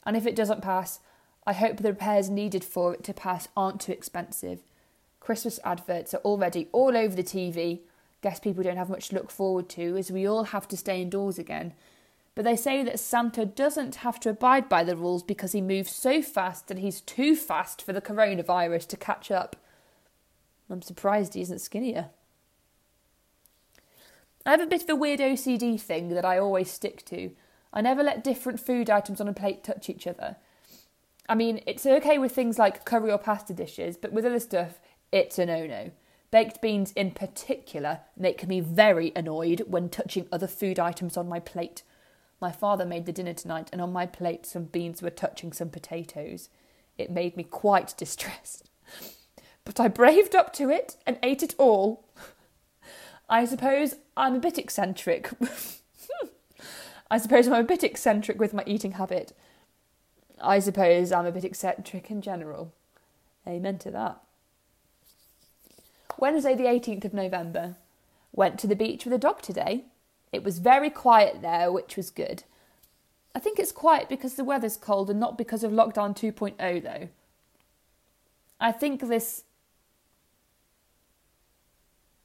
and 0.06 0.18
if 0.18 0.28
it 0.28 0.36
doesn't 0.36 0.62
pass, 0.62 1.00
I 1.46 1.54
hope 1.54 1.78
the 1.78 1.94
repairs 1.94 2.30
needed 2.30 2.66
for 2.66 2.94
it 2.94 3.06
to 3.06 3.14
pass 3.14 3.48
aren't 3.56 3.80
too 3.80 3.94
expensive. 3.94 4.60
Christmas 5.22 5.58
adverts 5.64 6.14
are 6.14 6.26
already 6.26 6.68
all 6.74 6.98
over 6.98 7.16
the 7.16 7.24
TV. 7.24 7.80
Guess 8.22 8.42
people 8.42 8.62
don't 8.62 8.76
have 8.76 8.90
much 8.90 9.08
to 9.08 9.16
look 9.16 9.32
forward 9.32 9.70
to 9.70 9.96
as 9.96 10.12
we 10.12 10.28
all 10.28 10.44
have 10.44 10.68
to 10.68 10.76
stay 10.76 11.02
indoors 11.02 11.40
again 11.40 11.72
but 12.38 12.44
they 12.44 12.56
say 12.56 12.84
that 12.84 13.00
Santa 13.00 13.48
doesn't 13.48 13.96
have 13.96 14.20
to 14.20 14.30
abide 14.30 14.70
by 14.70 14.84
the 14.84 14.96
rules 14.96 15.24
because 15.24 15.54
he 15.54 15.60
moves 15.60 15.92
so 15.92 16.22
fast 16.22 16.68
that 16.68 16.78
he's 16.78 17.02
too 17.02 17.36
fast 17.36 17.82
for 17.82 17.94
the 17.94 18.00
coronavirus 18.00 18.86
to 18.90 18.96
catch 18.96 19.32
up. 19.32 19.56
I'm 20.70 20.84
surprised 20.84 21.34
he 21.34 21.42
isn't 21.42 21.62
skinnier. 21.62 22.12
I 24.46 24.52
have 24.52 24.62
a 24.62 24.68
bit 24.68 24.84
of 24.84 24.90
a 24.90 24.96
weird 24.96 25.20
OCD 25.20 25.82
thing 25.82 26.10
that 26.10 26.26
I 26.26 26.38
always 26.38 26.70
stick 26.70 27.04
to. 27.06 27.32
I 27.74 27.82
never 27.82 28.04
let 28.04 28.24
different 28.24 28.60
food 28.60 28.88
items 28.88 29.20
on 29.20 29.28
a 29.28 29.34
plate 29.34 29.64
touch 29.64 29.90
each 29.90 30.06
other. 30.06 30.36
I 31.28 31.34
mean, 31.34 31.64
it's 31.66 31.88
okay 31.88 32.20
with 32.20 32.36
things 32.36 32.60
like 32.60 32.86
curry 32.86 33.12
or 33.12 33.18
pasta 33.18 33.56
dishes, 33.56 33.98
but 33.98 34.14
with 34.14 34.26
other 34.28 34.40
stuff, 34.40 34.80
it's 35.12 35.40
a 35.40 35.46
no 35.48 35.66
no. 35.66 35.90
Baked 36.30 36.62
beans 36.62 36.92
in 36.92 37.10
particular 37.10 38.02
make 38.16 38.48
me 38.48 38.60
very 38.60 39.12
annoyed 39.16 39.64
when 39.66 39.90
touching 39.90 40.28
other 40.32 40.46
food 40.46 40.78
items 40.78 41.18
on 41.18 41.28
my 41.28 41.40
plate. 41.40 41.82
My 42.40 42.52
father 42.52 42.86
made 42.86 43.06
the 43.06 43.12
dinner 43.12 43.34
tonight, 43.34 43.70
and 43.72 43.82
on 43.82 43.92
my 43.92 44.06
plate 44.06 44.46
some 44.46 44.66
beans 44.66 45.02
were 45.02 45.10
touching 45.10 45.52
some 45.52 45.70
potatoes. 45.70 46.50
It 46.98 47.12
made 47.12 47.36
me 47.36 47.44
quite 47.44 47.96
distressed. 47.98 48.70
But 49.66 49.80
I 49.80 49.88
braved 49.88 50.36
up 50.36 50.54
to 50.54 50.70
it 50.70 50.98
and 51.06 51.18
ate 51.22 51.44
it 51.44 51.56
all. 51.58 52.06
I 53.30 53.46
suppose 53.46 53.96
I'm 54.16 54.36
a 54.36 54.40
bit 54.40 54.58
eccentric. 54.58 55.30
I 57.12 57.18
suppose 57.18 57.48
I'm 57.48 57.54
a 57.54 57.64
bit 57.64 57.84
eccentric 57.84 58.40
with 58.40 58.54
my 58.54 58.64
eating 58.66 58.94
habit. 58.94 59.34
I 60.42 60.60
suppose 60.60 61.12
I'm 61.12 61.26
a 61.26 61.32
bit 61.32 61.44
eccentric 61.44 62.12
in 62.12 62.22
general. 62.22 62.74
Amen 63.48 63.78
to 63.80 63.92
that. 63.92 64.22
Wednesday, 66.18 66.56
the 66.56 66.64
18th 66.64 67.06
of 67.06 67.14
November. 67.14 67.76
Went 68.32 68.60
to 68.60 68.68
the 68.68 68.76
beach 68.76 69.06
with 69.06 69.14
a 69.14 69.18
dog 69.18 69.42
today. 69.42 69.86
It 70.32 70.44
was 70.44 70.60
very 70.60 70.90
quiet 70.90 71.42
there, 71.42 71.72
which 71.72 71.96
was 71.96 72.10
good. 72.10 72.44
I 73.34 73.40
think 73.40 73.60
it's 73.60 73.72
quiet 73.72 74.10
because 74.10 74.34
the 74.34 74.44
weather's 74.44 74.78
cold 74.78 75.10
and 75.10 75.20
not 75.20 75.38
because 75.38 75.64
of 75.64 75.72
lockdown 75.72 76.16
2.0 76.16 76.84
though. 76.84 77.10
I 78.60 78.72
think 78.72 79.02
this 79.08 79.44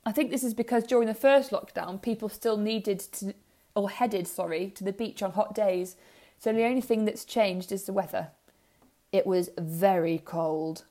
I 0.04 0.10
think 0.10 0.30
this 0.30 0.42
is 0.42 0.54
because 0.54 0.84
during 0.84 1.06
the 1.06 1.14
first 1.14 1.50
lockdown 1.50 2.00
people 2.00 2.28
still 2.28 2.56
needed 2.56 2.98
to 2.98 3.34
or 3.74 3.88
headed, 3.88 4.26
sorry, 4.26 4.68
to 4.70 4.84
the 4.84 4.92
beach 4.92 5.22
on 5.22 5.32
hot 5.32 5.54
days. 5.54 5.96
So 6.38 6.52
the 6.52 6.64
only 6.64 6.80
thing 6.80 7.04
that's 7.04 7.24
changed 7.24 7.72
is 7.72 7.84
the 7.84 7.92
weather. 7.92 8.28
It 9.12 9.26
was 9.26 9.50
very 9.56 10.18
cold. 10.18 10.84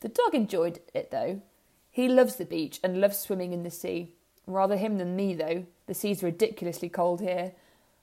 The 0.00 0.08
dog 0.08 0.34
enjoyed 0.34 0.80
it 0.92 1.10
though. 1.10 1.42
He 1.90 2.08
loves 2.08 2.36
the 2.36 2.44
beach 2.44 2.80
and 2.82 3.00
loves 3.00 3.18
swimming 3.18 3.52
in 3.52 3.62
the 3.62 3.70
sea. 3.70 4.13
Rather 4.46 4.76
him 4.76 4.98
than 4.98 5.16
me, 5.16 5.34
though. 5.34 5.66
The 5.86 5.94
sea's 5.94 6.22
ridiculously 6.22 6.88
cold 6.88 7.20
here. 7.20 7.52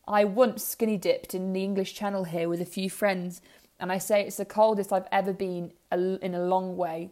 I 0.07 0.23
once 0.25 0.63
skinny 0.63 0.97
dipped 0.97 1.33
in 1.33 1.53
the 1.53 1.63
English 1.63 1.93
Channel 1.93 2.25
here 2.25 2.49
with 2.49 2.61
a 2.61 2.65
few 2.65 2.89
friends, 2.89 3.41
and 3.79 3.91
I 3.91 3.97
say 3.97 4.21
it's 4.21 4.37
the 4.37 4.45
coldest 4.45 4.91
I've 4.91 5.07
ever 5.11 5.33
been 5.33 5.73
in 5.91 6.33
a 6.35 6.43
long 6.43 6.75
way. 6.77 7.11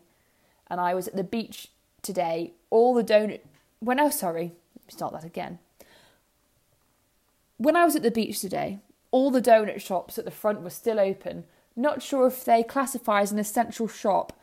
And 0.69 0.79
I 0.79 0.93
was 0.93 1.07
at 1.07 1.15
the 1.15 1.24
beach 1.24 1.69
today. 2.01 2.53
All 2.69 2.93
the 2.93 3.03
donut. 3.03 3.41
When 3.79 3.98
was 3.98 4.19
sorry, 4.19 4.53
start 4.88 5.13
that 5.13 5.24
again. 5.24 5.59
When 7.57 7.75
I 7.75 7.86
was 7.86 7.95
at 7.95 8.03
the 8.03 8.12
beach 8.12 8.39
today, 8.39 8.79
all 9.12 9.31
the 9.31 9.41
donut 9.41 9.81
shops 9.81 10.17
at 10.17 10.25
the 10.25 10.31
front 10.31 10.62
were 10.62 10.69
still 10.69 11.00
open. 11.00 11.45
Not 11.75 12.01
sure 12.01 12.27
if 12.27 12.45
they 12.45 12.63
classify 12.63 13.21
as 13.21 13.31
an 13.31 13.39
essential 13.39 13.88
shop. 13.88 14.33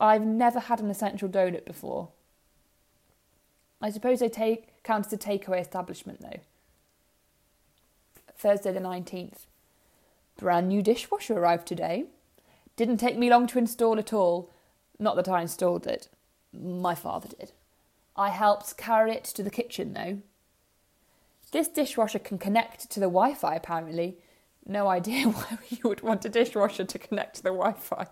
I've 0.00 0.24
never 0.24 0.60
had 0.60 0.80
an 0.80 0.90
essential 0.90 1.28
donut 1.28 1.64
before. 1.64 2.08
I 3.84 3.90
suppose 3.90 4.20
they 4.20 4.30
take 4.30 4.82
count 4.82 5.04
as 5.04 5.12
a 5.12 5.18
takeaway 5.18 5.60
establishment 5.60 6.22
though. 6.22 6.40
Thursday 8.34 8.72
the 8.72 8.80
19th. 8.80 9.40
Brand 10.38 10.68
new 10.68 10.80
dishwasher 10.80 11.38
arrived 11.38 11.68
today. 11.68 12.06
Didn't 12.76 12.96
take 12.96 13.18
me 13.18 13.28
long 13.28 13.46
to 13.48 13.58
install 13.58 13.98
at 13.98 14.14
all. 14.14 14.50
Not 14.98 15.16
that 15.16 15.28
I 15.28 15.42
installed 15.42 15.86
it. 15.86 16.08
My 16.50 16.94
father 16.94 17.28
did. 17.38 17.52
I 18.16 18.30
helped 18.30 18.78
carry 18.78 19.12
it 19.12 19.24
to 19.24 19.42
the 19.42 19.50
kitchen 19.50 19.92
though. 19.92 20.22
This 21.52 21.68
dishwasher 21.68 22.20
can 22.20 22.38
connect 22.38 22.88
to 22.90 23.00
the 23.00 23.06
Wi 23.06 23.34
Fi 23.34 23.54
apparently. 23.54 24.16
No 24.64 24.88
idea 24.98 25.28
why 25.28 25.58
you 25.68 25.80
would 25.90 26.00
want 26.00 26.24
a 26.24 26.30
dishwasher 26.30 26.84
to 26.84 26.98
connect 26.98 27.36
to 27.36 27.42
the 27.42 27.50
Wi 27.50 27.74
Fi. 27.74 28.06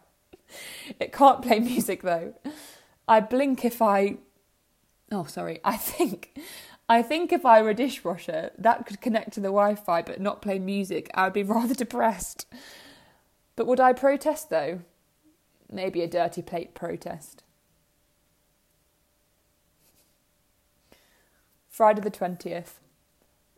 It 1.01 1.15
can't 1.15 1.41
play 1.41 1.61
music 1.61 2.03
though. 2.03 2.35
I 3.09 3.21
blink 3.21 3.65
if 3.65 3.81
I. 3.81 4.19
Oh, 5.13 5.25
sorry. 5.25 5.61
I 5.65 5.77
think. 5.77 6.37
I 6.89 7.03
think 7.03 7.33
if 7.33 7.47
I 7.47 7.63
were 7.63 7.71
a 7.71 7.75
dishwasher, 7.75 8.51
that 8.59 8.87
could 8.87 9.01
connect 9.01 9.33
to 9.35 9.41
the 9.41 9.49
Wi 9.49 9.77
Fi 9.77 10.03
but 10.03 10.21
not 10.21 10.43
play 10.43 10.59
music, 10.59 11.11
I 11.15 11.25
would 11.25 11.33
be 11.33 11.43
rather 11.45 11.75
depressed. 11.75 12.47
But 13.55 13.67
would 13.67 13.81
I 13.81 13.93
protest 13.93 14.51
though? 14.51 14.81
Maybe 15.71 16.03
a 16.03 16.09
dirty 16.09 16.43
plate 16.43 16.75
protest. 16.75 17.45
Friday 21.69 22.03
the 22.03 22.11
20th. 22.11 22.75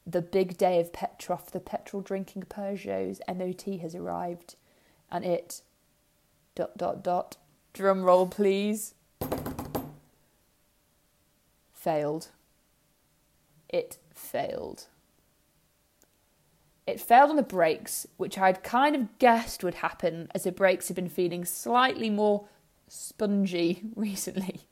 The 0.07 0.23
big 0.23 0.59
day 0.59 0.79
of 0.81 0.93
Petrov, 0.93 1.51
the 1.51 1.61
petrol 1.61 2.03
drinking 2.03 2.45
Peugeot's 2.45 3.21
MOT 3.27 3.81
has 3.81 3.95
arrived, 3.95 4.57
and 5.11 5.25
it. 5.25 5.63
dot 6.55 6.77
dot 6.77 7.03
dot. 7.03 7.39
Drum 7.73 8.03
roll, 8.03 8.29
please. 8.29 8.95
Failed. 11.85 12.29
It 13.69 13.99
failed. 14.15 14.87
It 16.87 16.99
failed 16.99 17.29
on 17.29 17.37
the 17.37 17.43
brakes, 17.43 18.07
which 18.17 18.39
I'd 18.39 18.63
kind 18.63 18.97
of 18.97 19.19
guessed 19.19 19.63
would 19.63 19.75
happen 19.75 20.29
as 20.35 20.45
the 20.45 20.53
brakes 20.53 20.89
had 20.89 20.95
been 20.95 21.11
feeling 21.11 21.45
slightly 21.45 22.09
more 22.09 22.47
spongy 22.89 23.83
recently. 23.97 24.63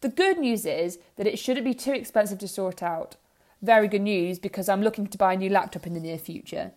The 0.00 0.08
good 0.08 0.38
news 0.38 0.64
is 0.64 0.98
that 1.16 1.26
it 1.26 1.38
shouldn't 1.38 1.66
be 1.66 1.74
too 1.74 1.92
expensive 1.92 2.38
to 2.38 2.48
sort 2.48 2.82
out. 2.82 3.16
Very 3.60 3.86
good 3.86 4.00
news 4.00 4.38
because 4.38 4.70
I'm 4.70 4.82
looking 4.82 5.08
to 5.08 5.18
buy 5.18 5.34
a 5.34 5.36
new 5.36 5.50
laptop 5.50 5.86
in 5.86 5.92
the 5.92 6.00
near 6.00 6.16
future. 6.16 6.72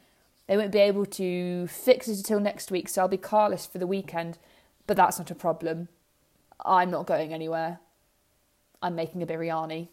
They 0.48 0.58
won't 0.58 0.74
be 0.74 0.80
able 0.80 1.06
to 1.06 1.68
fix 1.68 2.10
it 2.10 2.18
until 2.18 2.42
next 2.42 2.72
week, 2.72 2.90
so 2.90 3.04
I'll 3.04 3.08
be 3.08 3.16
carless 3.16 3.66
for 3.66 3.78
the 3.78 3.88
weekend, 3.88 4.38
but 4.86 4.98
that's 4.98 5.18
not 5.18 5.32
a 5.32 5.36
problem. 5.36 5.88
I'm 6.66 6.92
not 6.92 7.08
going 7.08 7.34
anywhere. 7.34 7.80
I'm 8.82 8.96
making 8.96 9.22
a 9.24 9.26
biryani. 9.26 9.88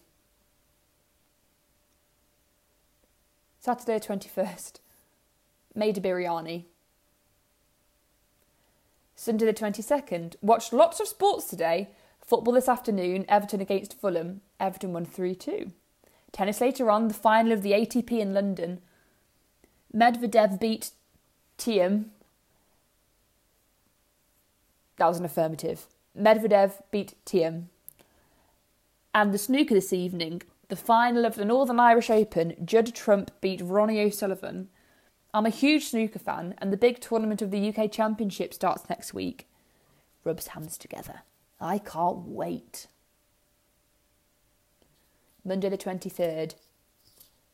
Saturday 3.61 3.99
21st. 3.99 4.81
Made 5.75 5.99
a 5.99 6.01
biryani. 6.01 6.65
Sunday 9.15 9.47
the 9.47 9.55
22nd. 9.55 10.35
Watched 10.43 10.73
lots 10.73 10.99
of 10.99 11.07
sports 11.07 11.47
today. 11.47 11.91
Football 12.25 12.55
this 12.55 12.69
afternoon, 12.69 13.25
Everton 13.29 13.61
against 13.61 14.01
Fulham. 14.01 14.41
Everton 14.59 14.93
won 14.93 15.05
3 15.05 15.35
2. 15.35 15.71
Tennis 16.33 16.61
later 16.61 16.91
on, 16.91 17.09
the 17.09 17.15
final 17.15 17.53
of 17.53 17.63
the 17.63 17.73
ATP 17.73 18.11
in 18.13 18.35
London. 18.35 18.81
Medvedev 19.95 20.59
beat 20.59 20.91
Thiem. 21.59 22.07
That 24.97 25.09
was 25.09 25.19
an 25.19 25.25
affirmative. 25.25 25.87
Medvedev 26.19 26.83
beat 26.91 27.15
Thiem. 27.27 27.67
And 29.15 29.35
the 29.35 29.39
snooker 29.39 29.75
this 29.75 29.93
evening, 29.93 30.41
the 30.69 30.77
final 30.77 31.27
of 31.27 31.35
the 31.35 31.45
Northern 31.45 31.79
Irish 31.79 32.09
Open, 32.09 32.55
Judd 32.65 32.95
Trump 32.95 33.31
beat 33.43 33.61
Ronnie 33.63 34.01
O'Sullivan. 34.01 34.71
I'm 35.35 35.45
a 35.45 35.51
huge 35.51 35.85
snooker 35.85 36.19
fan, 36.19 36.55
and 36.59 36.73
the 36.73 36.79
big 36.79 36.99
tournament 36.99 37.43
of 37.43 37.51
the 37.51 37.69
UK 37.69 37.93
Championship 37.93 38.55
starts 38.55 38.89
next 38.89 39.13
week. 39.13 39.49
Rubs 40.25 40.49
hands 40.49 40.79
together. 40.79 41.23
I 41.61 41.77
can't 41.77 42.27
wait. 42.27 42.87
Monday 45.45 45.69
the 45.69 45.77
23rd. 45.77 46.55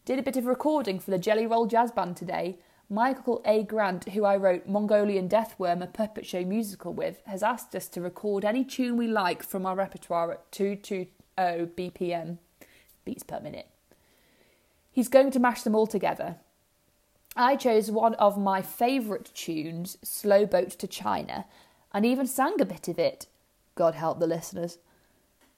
Did 0.04 0.20
a 0.20 0.22
bit 0.22 0.36
of 0.36 0.46
recording 0.46 1.00
for 1.00 1.10
the 1.10 1.18
Jelly 1.18 1.46
Roll 1.46 1.66
Jazz 1.66 1.90
Band 1.90 2.16
today. 2.16 2.58
Michael 2.88 3.42
A. 3.44 3.64
Grant, 3.64 4.10
who 4.10 4.24
I 4.24 4.36
wrote 4.36 4.68
Mongolian 4.68 5.28
Deathworm, 5.28 5.82
a 5.82 5.88
puppet 5.88 6.24
show 6.24 6.44
musical 6.44 6.94
with, 6.94 7.20
has 7.26 7.42
asked 7.42 7.74
us 7.74 7.88
to 7.88 8.00
record 8.00 8.44
any 8.44 8.64
tune 8.64 8.96
we 8.96 9.08
like 9.08 9.42
from 9.42 9.66
our 9.66 9.74
repertoire 9.74 10.30
at 10.30 10.52
220 10.52 11.17
BPM 11.38 12.38
beats 13.04 13.22
per 13.22 13.40
minute. 13.40 13.68
He's 14.90 15.08
going 15.08 15.30
to 15.30 15.40
mash 15.40 15.62
them 15.62 15.74
all 15.74 15.86
together. 15.86 16.36
I 17.36 17.54
chose 17.56 17.90
one 17.90 18.14
of 18.14 18.36
my 18.36 18.62
favourite 18.62 19.32
tunes, 19.34 19.96
Slow 20.02 20.44
Boat 20.44 20.70
to 20.70 20.88
China, 20.88 21.44
and 21.94 22.04
even 22.04 22.26
sang 22.26 22.60
a 22.60 22.64
bit 22.64 22.88
of 22.88 22.98
it. 22.98 23.26
God 23.76 23.94
help 23.94 24.18
the 24.18 24.26
listeners. 24.26 24.78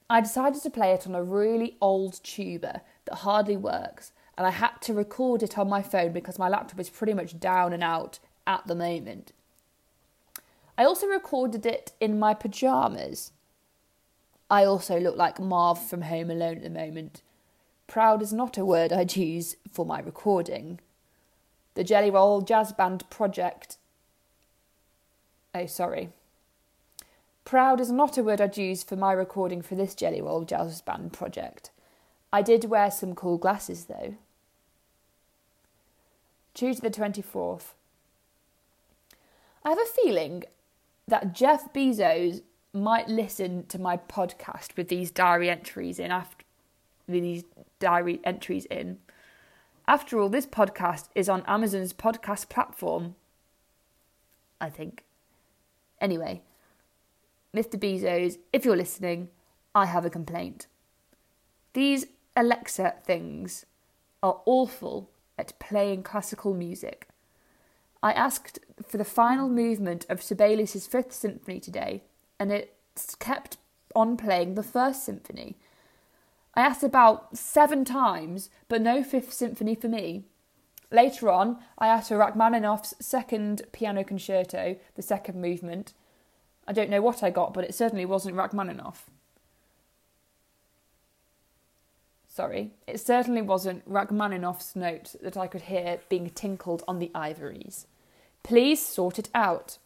I 0.09 0.21
decided 0.21 0.61
to 0.61 0.69
play 0.69 0.91
it 0.91 1.07
on 1.07 1.15
a 1.15 1.23
really 1.23 1.77
old 1.81 2.21
tuba 2.23 2.81
that 3.05 3.15
hardly 3.15 3.57
works, 3.57 4.11
and 4.37 4.45
I 4.45 4.51
had 4.51 4.79
to 4.81 4.93
record 4.93 5.41
it 5.41 5.57
on 5.57 5.69
my 5.69 5.81
phone 5.81 6.11
because 6.11 6.37
my 6.37 6.49
laptop 6.49 6.79
is 6.79 6.89
pretty 6.89 7.13
much 7.13 7.39
down 7.39 7.73
and 7.73 7.83
out 7.83 8.19
at 8.45 8.67
the 8.67 8.75
moment. 8.75 9.31
I 10.77 10.83
also 10.83 11.07
recorded 11.07 11.65
it 11.65 11.93
in 11.99 12.19
my 12.19 12.33
pyjamas. 12.33 13.31
I 14.51 14.65
also 14.65 14.99
look 14.99 15.15
like 15.15 15.39
Marv 15.39 15.81
from 15.81 16.01
Home 16.01 16.29
Alone 16.29 16.57
at 16.57 16.63
the 16.63 16.69
moment. 16.69 17.21
Proud 17.87 18.21
is 18.21 18.33
not 18.33 18.57
a 18.57 18.65
word 18.65 18.91
I'd 18.91 19.15
use 19.15 19.55
for 19.71 19.85
my 19.85 20.01
recording. 20.01 20.81
The 21.75 21.85
Jelly 21.85 22.11
Roll 22.11 22.41
Jazz 22.41 22.73
Band 22.73 23.09
project. 23.09 23.77
Oh, 25.55 25.67
sorry. 25.67 26.09
Proud 27.45 27.79
is 27.79 27.93
not 27.93 28.17
a 28.17 28.23
word 28.23 28.41
I'd 28.41 28.57
use 28.57 28.83
for 28.83 28.97
my 28.97 29.13
recording 29.13 29.61
for 29.61 29.75
this 29.75 29.95
Jelly 29.95 30.21
Roll 30.21 30.43
Jazz 30.43 30.81
Band 30.81 31.13
project. 31.13 31.71
I 32.33 32.41
did 32.41 32.65
wear 32.65 32.91
some 32.91 33.15
cool 33.15 33.37
glasses 33.37 33.85
though. 33.85 34.15
Tuesday 36.53 36.89
the 36.89 36.93
24th. 36.93 37.71
I 39.63 39.69
have 39.69 39.79
a 39.79 40.01
feeling 40.03 40.43
that 41.07 41.31
Jeff 41.31 41.71
Bezos 41.71 42.41
might 42.73 43.07
listen 43.07 43.65
to 43.67 43.79
my 43.79 43.97
podcast 43.97 44.77
with 44.77 44.87
these 44.87 45.11
diary 45.11 45.49
entries 45.49 45.99
in 45.99 46.11
after 46.11 46.45
with 47.07 47.23
these 47.23 47.43
diary 47.79 48.21
entries 48.23 48.65
in. 48.65 48.99
After 49.87 50.19
all, 50.19 50.29
this 50.29 50.45
podcast 50.45 51.09
is 51.15 51.27
on 51.27 51.43
Amazon's 51.47 51.93
podcast 51.93 52.47
platform. 52.47 53.15
I 54.61 54.69
think. 54.69 55.03
Anyway, 55.99 56.41
Mr. 57.55 57.77
Bezos, 57.77 58.37
if 58.53 58.63
you're 58.63 58.77
listening, 58.77 59.29
I 59.75 59.87
have 59.87 60.05
a 60.05 60.09
complaint. 60.09 60.67
These 61.73 62.05
Alexa 62.35 62.95
things 63.03 63.65
are 64.23 64.41
awful 64.45 65.09
at 65.37 65.57
playing 65.59 66.03
classical 66.03 66.53
music. 66.53 67.07
I 68.03 68.13
asked 68.13 68.59
for 68.87 68.97
the 68.97 69.05
final 69.05 69.49
movement 69.49 70.05
of 70.09 70.21
Sibelius's 70.21 70.87
Fifth 70.87 71.13
Symphony 71.13 71.59
today, 71.59 72.03
and 72.41 72.51
it 72.51 72.75
kept 73.19 73.57
on 73.93 74.17
playing 74.17 74.55
the 74.55 74.63
First 74.63 75.05
Symphony. 75.05 75.57
I 76.55 76.61
asked 76.61 76.83
about 76.83 77.37
seven 77.37 77.85
times, 77.85 78.49
but 78.67 78.81
no 78.81 79.03
Fifth 79.03 79.31
Symphony 79.31 79.75
for 79.75 79.87
me. 79.87 80.23
Later 80.89 81.29
on, 81.29 81.59
I 81.77 81.87
asked 81.87 82.09
for 82.09 82.17
Rachmaninoff's 82.17 82.95
Second 82.99 83.61
Piano 83.71 84.03
Concerto, 84.03 84.75
the 84.95 85.03
second 85.03 85.39
movement. 85.39 85.93
I 86.67 86.73
don't 86.73 86.89
know 86.89 86.99
what 86.99 87.21
I 87.21 87.29
got, 87.29 87.53
but 87.53 87.63
it 87.63 87.75
certainly 87.75 88.05
wasn't 88.05 88.35
Rachmaninoff. 88.35 89.11
Sorry, 92.27 92.71
it 92.87 92.99
certainly 92.99 93.43
wasn't 93.43 93.87
Rachmaninoff's 93.87 94.75
note 94.75 95.13
that 95.21 95.37
I 95.37 95.45
could 95.45 95.63
hear 95.63 95.99
being 96.09 96.31
tinkled 96.31 96.83
on 96.87 96.97
the 96.97 97.11
ivories. 97.13 97.85
Please 98.41 98.83
sort 98.83 99.19
it 99.19 99.29
out. 99.35 99.77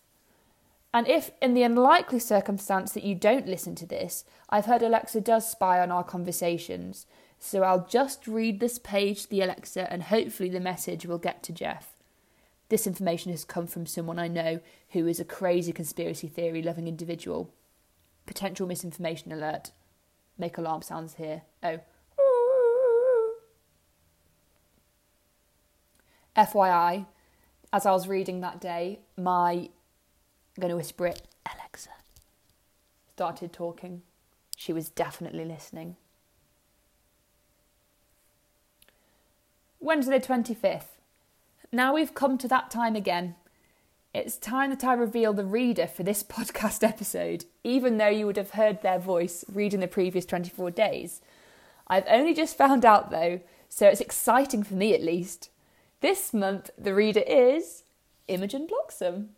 And 0.95 1.09
if, 1.09 1.31
in 1.41 1.55
the 1.55 1.63
unlikely 1.63 2.19
circumstance 2.19 2.93
that 2.93 3.03
you 3.03 3.15
don't 3.15 3.49
listen 3.49 3.75
to 3.75 3.85
this, 3.85 4.23
I've 4.49 4.63
heard 4.63 4.81
Alexa 4.81 5.19
does 5.19 5.45
spy 5.45 5.81
on 5.81 5.91
our 5.91 6.05
conversations, 6.05 7.05
so 7.37 7.63
I'll 7.63 7.85
just 7.85 8.27
read 8.27 8.61
this 8.61 8.79
page 8.79 9.23
to 9.23 9.29
the 9.29 9.41
Alexa 9.41 9.91
and 9.91 10.03
hopefully 10.03 10.47
the 10.47 10.61
message 10.61 11.05
will 11.05 11.17
get 11.17 11.43
to 11.43 11.51
Jeff. 11.51 11.97
This 12.69 12.87
information 12.87 13.31
has 13.31 13.43
come 13.43 13.67
from 13.67 13.85
someone 13.85 14.17
I 14.17 14.29
know 14.29 14.61
who 14.91 15.05
is 15.05 15.19
a 15.19 15.25
crazy 15.25 15.73
conspiracy 15.73 16.29
theory 16.29 16.61
loving 16.61 16.87
individual. 16.87 17.53
Potential 18.25 18.65
misinformation 18.65 19.33
alert. 19.33 19.71
Make 20.37 20.57
alarm 20.57 20.81
sounds 20.81 21.15
here. 21.15 21.41
Oh. 21.61 21.81
FYI, 26.37 27.05
as 27.73 27.85
I 27.85 27.91
was 27.91 28.07
reading 28.07 28.39
that 28.39 28.61
day, 28.61 28.99
my 29.17 29.71
I'm 30.55 30.61
going 30.61 30.69
to 30.69 30.77
whisper 30.77 31.05
it, 31.07 31.21
Alexa. 31.45 31.89
started 33.13 33.51
talking. 33.51 34.03
She 34.55 34.71
was 34.71 34.89
definitely 34.89 35.43
listening. 35.43 35.97
Wednesday, 39.81 40.17
the 40.17 40.25
25th. 40.25 40.95
Now 41.71 41.93
we've 41.93 42.13
come 42.13 42.37
to 42.37 42.47
that 42.47 42.71
time 42.71 42.95
again. 42.95 43.35
It's 44.13 44.37
time 44.37 44.69
that 44.69 44.85
I 44.85 44.93
reveal 44.93 45.33
the 45.33 45.43
reader 45.43 45.87
for 45.87 46.03
this 46.03 46.23
podcast 46.35 46.87
episode, 46.87 47.43
even 47.65 47.97
though 47.97 48.07
you 48.07 48.25
would 48.25 48.37
have 48.37 48.51
heard 48.51 48.81
their 48.81 48.97
voice 48.97 49.43
reading 49.51 49.81
the 49.81 49.87
previous 49.87 50.25
24 50.25 50.71
days. 50.71 51.21
I've 51.87 52.05
only 52.07 52.33
just 52.33 52.57
found 52.57 52.85
out 52.85 53.11
though, 53.11 53.41
so 53.67 53.87
it's 53.87 54.01
exciting 54.01 54.63
for 54.63 54.75
me 54.75 54.93
at 54.93 55.03
least. 55.03 55.49
This 55.99 56.33
month, 56.33 56.69
the 56.77 56.95
reader 56.95 57.23
is 57.27 57.83
Imogen 58.29 58.67
Bloxham. 58.67 59.34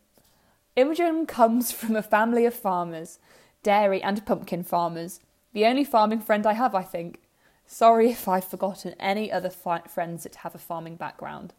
Imogen 0.78 1.26
comes 1.26 1.72
from 1.72 1.96
a 1.96 2.04
family 2.04 2.46
of 2.46 2.54
farmers, 2.54 3.18
dairy 3.64 4.02
and 4.04 4.24
pumpkin 4.28 4.64
farmers. 4.64 5.20
The 5.52 5.66
only 5.66 5.84
farming 5.84 6.20
friend 6.20 6.46
I 6.46 6.54
have, 6.54 6.76
I 6.76 6.84
think. 6.84 7.20
Sorry 7.66 8.12
if 8.12 8.28
I've 8.28 8.46
forgotten 8.46 8.94
any 9.00 9.32
other 9.32 9.50
fi- 9.50 9.82
friends 9.88 10.22
that 10.22 10.36
have 10.36 10.54
a 10.54 10.60
farming 10.60 10.96
background. 10.96 11.56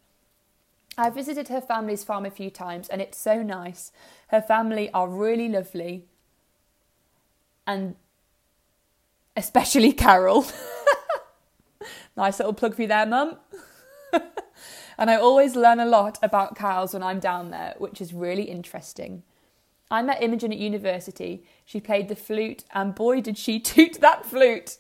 I've 0.97 1.17
visited 1.17 1.49
her 1.49 1.61
family's 1.61 2.05
farm 2.05 2.25
a 2.27 2.31
few 2.31 2.49
times 2.49 2.89
and 2.89 3.03
it's 3.03 3.19
so 3.19 3.43
nice. 3.43 3.91
Her 4.29 4.41
family 4.41 4.89
are 4.93 5.09
really 5.09 5.49
lovely. 5.49 6.05
And 7.67 7.97
especially 9.37 9.93
Carol. 10.05 10.47
nice 12.17 12.39
little 12.39 12.55
plug 12.55 12.77
for 12.77 12.83
you 12.83 12.89
there, 12.89 13.05
Mum. 13.05 13.37
and 14.99 15.11
I 15.11 15.17
always 15.17 15.55
learn 15.55 15.79
a 15.79 15.87
lot 15.87 16.19
about 16.23 16.57
cows 16.57 16.93
when 16.93 17.05
I'm 17.05 17.21
down 17.21 17.51
there, 17.51 17.75
which 17.79 18.01
is 18.01 18.13
really 18.13 18.45
interesting. 18.45 19.23
I 19.91 20.03
met 20.03 20.23
Imogen 20.23 20.53
at 20.53 20.59
university. 20.59 21.45
She 21.65 21.81
played 21.81 22.09
the 22.09 22.17
flute, 22.17 22.65
and 22.75 22.95
boy, 22.95 23.21
did 23.21 23.39
she 23.39 23.61
toot 23.73 24.01
that 24.01 24.27
flute! 24.27 24.77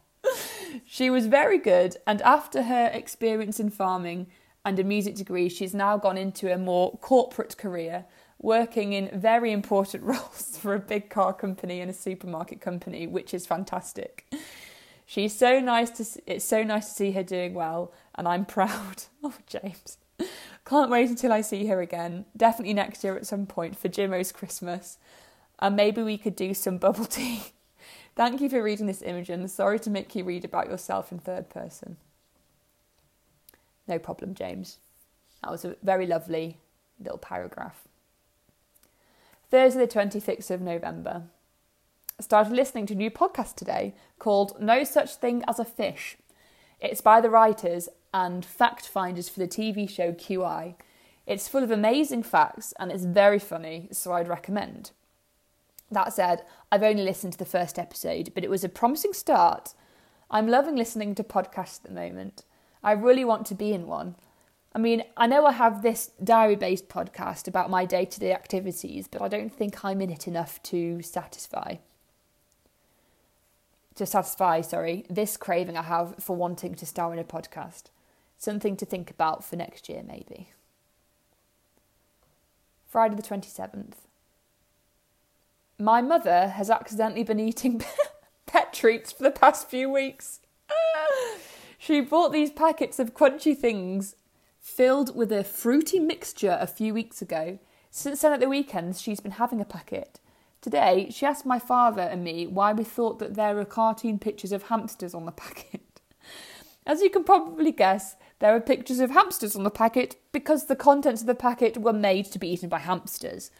she 0.84 1.10
was 1.10 1.26
very 1.26 1.58
good, 1.58 1.96
and 2.06 2.20
after 2.22 2.64
her 2.64 2.90
experience 2.92 3.58
in 3.58 3.70
farming 3.70 4.26
and 4.64 4.78
a 4.78 4.84
music 4.84 5.16
degree, 5.16 5.48
she's 5.48 5.74
now 5.74 5.96
gone 5.96 6.18
into 6.18 6.52
a 6.52 6.58
more 6.58 6.96
corporate 6.98 7.56
career, 7.56 8.04
working 8.38 8.92
in 8.92 9.18
very 9.18 9.50
important 9.50 10.02
roles 10.04 10.58
for 10.60 10.74
a 10.74 10.78
big 10.78 11.08
car 11.08 11.32
company 11.32 11.80
and 11.80 11.90
a 11.90 11.94
supermarket 11.94 12.60
company, 12.60 13.06
which 13.06 13.32
is 13.32 13.46
fantastic. 13.46 14.30
She's 15.06 15.36
so 15.36 15.58
nice 15.58 15.90
to 15.90 16.22
it's 16.26 16.44
so 16.44 16.62
nice 16.62 16.88
to 16.88 16.94
see 16.94 17.12
her 17.12 17.22
doing 17.22 17.54
well, 17.54 17.92
and 18.14 18.28
I'm 18.28 18.44
proud. 18.46 19.04
Oh, 19.22 19.34
James. 19.46 19.98
Can't 20.64 20.90
wait 20.90 21.10
until 21.10 21.32
I 21.32 21.40
see 21.40 21.66
her 21.66 21.80
again. 21.80 22.26
Definitely 22.36 22.74
next 22.74 23.02
year 23.02 23.16
at 23.16 23.26
some 23.26 23.46
point 23.46 23.76
for 23.76 23.88
Jimo's 23.88 24.32
Christmas. 24.32 24.98
And 25.58 25.76
maybe 25.76 26.02
we 26.02 26.18
could 26.18 26.36
do 26.36 26.54
some 26.54 26.78
bubble 26.78 27.04
tea. 27.06 27.42
Thank 28.14 28.40
you 28.40 28.48
for 28.48 28.62
reading 28.62 28.86
this 28.86 29.02
Imogen. 29.02 29.46
Sorry 29.48 29.78
to 29.80 29.90
make 29.90 30.14
you 30.14 30.24
read 30.24 30.44
about 30.44 30.68
yourself 30.68 31.10
in 31.10 31.18
third 31.18 31.48
person. 31.48 31.96
No 33.88 33.98
problem, 33.98 34.34
James. 34.34 34.78
That 35.42 35.50
was 35.50 35.64
a 35.64 35.76
very 35.82 36.06
lovely 36.06 36.58
little 37.00 37.18
paragraph. 37.18 37.82
Thursday, 39.50 39.80
the 39.80 39.92
26th 39.92 40.50
of 40.50 40.60
November 40.60 41.24
started 42.20 42.52
listening 42.52 42.86
to 42.86 42.94
a 42.94 42.96
new 42.96 43.10
podcast 43.10 43.56
today 43.56 43.94
called 44.18 44.60
No 44.60 44.84
Such 44.84 45.16
Thing 45.16 45.42
as 45.48 45.58
a 45.58 45.64
Fish. 45.64 46.16
It's 46.80 47.00
by 47.00 47.20
the 47.20 47.30
writers 47.30 47.88
and 48.12 48.44
fact 48.44 48.86
finders 48.86 49.28
for 49.28 49.40
the 49.40 49.48
TV 49.48 49.88
show 49.88 50.12
QI. 50.12 50.74
It's 51.26 51.48
full 51.48 51.62
of 51.62 51.70
amazing 51.70 52.22
facts 52.22 52.74
and 52.78 52.90
it's 52.90 53.04
very 53.04 53.38
funny, 53.38 53.88
so 53.92 54.12
I'd 54.12 54.28
recommend. 54.28 54.90
That 55.90 56.12
said, 56.12 56.42
I've 56.70 56.82
only 56.82 57.02
listened 57.02 57.34
to 57.34 57.38
the 57.38 57.44
first 57.44 57.78
episode, 57.78 58.32
but 58.34 58.44
it 58.44 58.50
was 58.50 58.64
a 58.64 58.68
promising 58.68 59.12
start. 59.12 59.74
I'm 60.30 60.48
loving 60.48 60.76
listening 60.76 61.14
to 61.16 61.24
podcasts 61.24 61.78
at 61.78 61.84
the 61.84 62.00
moment. 62.00 62.44
I 62.82 62.92
really 62.92 63.24
want 63.24 63.46
to 63.46 63.54
be 63.54 63.72
in 63.72 63.86
one. 63.86 64.16
I 64.74 64.78
mean, 64.78 65.04
I 65.16 65.26
know 65.26 65.44
I 65.44 65.52
have 65.52 65.82
this 65.82 66.10
diary 66.24 66.56
based 66.56 66.88
podcast 66.88 67.46
about 67.46 67.70
my 67.70 67.84
day 67.84 68.06
to 68.06 68.20
day 68.20 68.32
activities, 68.32 69.06
but 69.06 69.20
I 69.20 69.28
don't 69.28 69.52
think 69.52 69.84
I'm 69.84 70.00
in 70.00 70.10
it 70.10 70.26
enough 70.26 70.62
to 70.64 71.02
satisfy 71.02 71.76
to 73.94 74.06
satisfy, 74.06 74.60
sorry, 74.60 75.04
this 75.10 75.36
craving 75.36 75.76
I 75.76 75.82
have 75.82 76.16
for 76.18 76.36
wanting 76.36 76.74
to 76.76 76.86
star 76.86 77.12
in 77.12 77.18
a 77.18 77.24
podcast. 77.24 77.84
Something 78.42 78.76
to 78.78 78.84
think 78.84 79.08
about 79.08 79.44
for 79.44 79.54
next 79.54 79.88
year, 79.88 80.02
maybe. 80.04 80.50
Friday 82.88 83.14
the 83.14 83.22
27th. 83.22 83.94
My 85.78 86.02
mother 86.02 86.48
has 86.48 86.68
accidentally 86.68 87.22
been 87.22 87.38
eating 87.38 87.84
pet 88.46 88.72
treats 88.72 89.12
for 89.12 89.22
the 89.22 89.30
past 89.30 89.68
few 89.68 89.88
weeks. 89.88 90.40
she 91.78 92.00
bought 92.00 92.32
these 92.32 92.50
packets 92.50 92.98
of 92.98 93.14
crunchy 93.14 93.56
things 93.56 94.16
filled 94.58 95.14
with 95.14 95.30
a 95.30 95.44
fruity 95.44 96.00
mixture 96.00 96.58
a 96.60 96.66
few 96.66 96.92
weeks 96.92 97.22
ago. 97.22 97.60
Since 97.92 98.22
then, 98.22 98.32
at 98.32 98.40
the 98.40 98.48
weekends, 98.48 99.00
she's 99.00 99.20
been 99.20 99.32
having 99.32 99.60
a 99.60 99.64
packet. 99.64 100.18
Today, 100.60 101.10
she 101.10 101.26
asked 101.26 101.46
my 101.46 101.60
father 101.60 102.02
and 102.02 102.24
me 102.24 102.48
why 102.48 102.72
we 102.72 102.82
thought 102.82 103.20
that 103.20 103.36
there 103.36 103.54
were 103.54 103.64
cartoon 103.64 104.18
pictures 104.18 104.50
of 104.50 104.64
hamsters 104.64 105.14
on 105.14 105.26
the 105.26 105.30
packet. 105.30 106.00
As 106.84 107.02
you 107.02 107.08
can 107.08 107.22
probably 107.22 107.70
guess, 107.70 108.16
there 108.42 108.56
are 108.56 108.60
pictures 108.60 108.98
of 108.98 109.12
hamsters 109.12 109.54
on 109.54 109.62
the 109.62 109.70
packet 109.70 110.16
because 110.32 110.66
the 110.66 110.74
contents 110.74 111.20
of 111.20 111.28
the 111.28 111.34
packet 111.36 111.78
were 111.78 111.92
made 111.92 112.24
to 112.24 112.40
be 112.40 112.48
eaten 112.48 112.68
by 112.68 112.80
hamsters. 112.80 113.52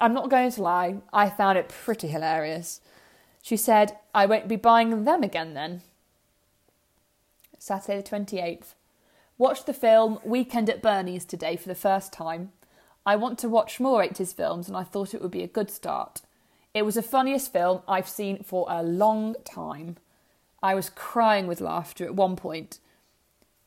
I'm 0.00 0.14
not 0.14 0.30
going 0.30 0.50
to 0.50 0.62
lie, 0.62 0.96
I 1.12 1.28
found 1.28 1.58
it 1.58 1.68
pretty 1.68 2.08
hilarious. 2.08 2.80
She 3.42 3.58
said, 3.58 3.98
I 4.14 4.24
won't 4.24 4.48
be 4.48 4.56
buying 4.56 5.04
them 5.04 5.22
again 5.22 5.52
then. 5.52 5.82
Saturday 7.58 8.00
the 8.00 8.08
28th. 8.08 8.72
Watched 9.36 9.66
the 9.66 9.74
film 9.74 10.20
Weekend 10.24 10.70
at 10.70 10.80
Bernie's 10.80 11.26
today 11.26 11.56
for 11.56 11.68
the 11.68 11.74
first 11.74 12.14
time. 12.14 12.52
I 13.04 13.16
want 13.16 13.38
to 13.40 13.48
watch 13.50 13.78
more 13.78 14.02
80s 14.02 14.34
films 14.34 14.68
and 14.68 14.76
I 14.76 14.84
thought 14.84 15.12
it 15.12 15.20
would 15.20 15.30
be 15.30 15.42
a 15.42 15.46
good 15.46 15.70
start. 15.70 16.22
It 16.72 16.86
was 16.86 16.94
the 16.94 17.02
funniest 17.02 17.52
film 17.52 17.82
I've 17.86 18.08
seen 18.08 18.42
for 18.42 18.66
a 18.70 18.82
long 18.82 19.34
time. 19.44 19.98
I 20.62 20.74
was 20.74 20.88
crying 20.88 21.46
with 21.46 21.60
laughter 21.60 22.06
at 22.06 22.14
one 22.14 22.36
point. 22.36 22.78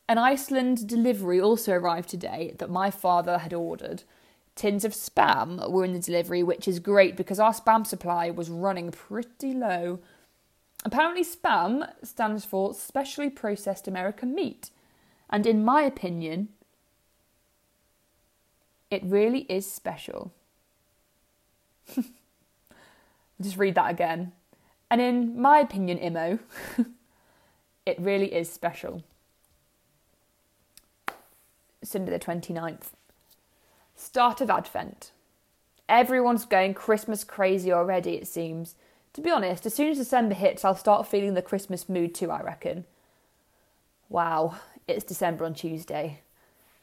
An 0.07 0.19
Iceland 0.19 0.87
delivery 0.87 1.41
also 1.41 1.73
arrived 1.73 2.09
today 2.09 2.53
that 2.59 2.69
my 2.69 2.91
father 2.91 3.39
had 3.39 3.53
ordered. 3.53 4.03
Tins 4.55 4.85
of 4.85 4.93
spam 4.93 5.69
were 5.69 5.83
in 5.83 5.93
the 5.93 5.99
delivery, 5.99 6.43
which 6.43 6.67
is 6.67 6.79
great 6.79 7.17
because 7.17 7.39
our 7.39 7.53
spam 7.53 7.87
supply 7.87 8.29
was 8.29 8.49
running 8.49 8.91
pretty 8.91 9.53
low. 9.53 9.99
Apparently, 10.83 11.23
spam 11.23 11.91
stands 12.03 12.45
for 12.45 12.73
specially 12.73 13.29
processed 13.29 13.87
American 13.87 14.35
meat, 14.35 14.69
and 15.29 15.47
in 15.47 15.65
my 15.65 15.81
opinion, 15.81 16.49
it 18.91 19.01
really 19.03 19.41
is 19.49 19.69
special. 19.69 20.31
Just 23.41 23.57
read 23.57 23.75
that 23.75 23.89
again. 23.89 24.31
And 24.89 25.01
in 25.01 25.41
my 25.41 25.57
opinion, 25.57 25.97
Imo, 25.97 26.37
it 27.85 27.99
really 27.99 28.33
is 28.33 28.51
special. 28.51 29.03
Sunday 31.85 32.11
the 32.11 32.19
29th. 32.19 32.93
Start 33.95 34.41
of 34.41 34.49
Advent. 34.49 35.11
Everyone's 35.87 36.45
going 36.45 36.73
Christmas 36.73 37.23
crazy 37.23 37.71
already, 37.71 38.15
it 38.15 38.27
seems. 38.27 38.75
To 39.13 39.21
be 39.21 39.29
honest, 39.29 39.65
as 39.65 39.73
soon 39.73 39.89
as 39.89 39.97
December 39.97 40.33
hits, 40.33 40.65
I'll 40.65 40.75
start 40.75 41.07
feeling 41.07 41.35
the 41.35 41.41
Christmas 41.41 41.87
mood 41.87 42.15
too, 42.15 42.31
I 42.31 42.41
reckon. 42.41 42.85
Wow, 44.09 44.55
it's 44.87 45.03
December 45.03 45.45
on 45.45 45.53
Tuesday. 45.53 46.21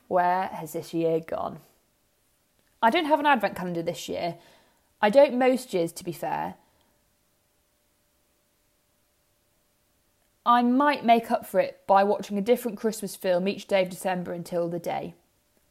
Where 0.09 0.47
has 0.47 0.73
this 0.73 0.95
year 0.95 1.21
gone? 1.21 1.59
I 2.81 2.91
don't 2.91 3.07
have 3.07 3.21
an 3.21 3.27
advent 3.27 3.57
calendar 3.57 3.83
this 3.83 4.09
year. 4.09 4.37
I 5.01 5.11
don't 5.11 5.39
most 5.39 5.75
years, 5.75 5.93
to 5.93 6.05
be 6.05 6.13
fair. 6.13 6.55
I 10.45 10.63
might 10.63 11.05
make 11.05 11.31
up 11.31 11.47
for 11.47 11.61
it 11.61 11.81
by 11.87 12.03
watching 12.03 12.37
a 12.37 12.43
different 12.43 12.79
Christmas 12.79 13.15
film 13.15 13.47
each 13.47 13.69
day 13.69 13.83
of 13.83 13.91
December 13.91 14.33
until 14.33 14.69
the 14.69 14.81
day. 14.81 15.15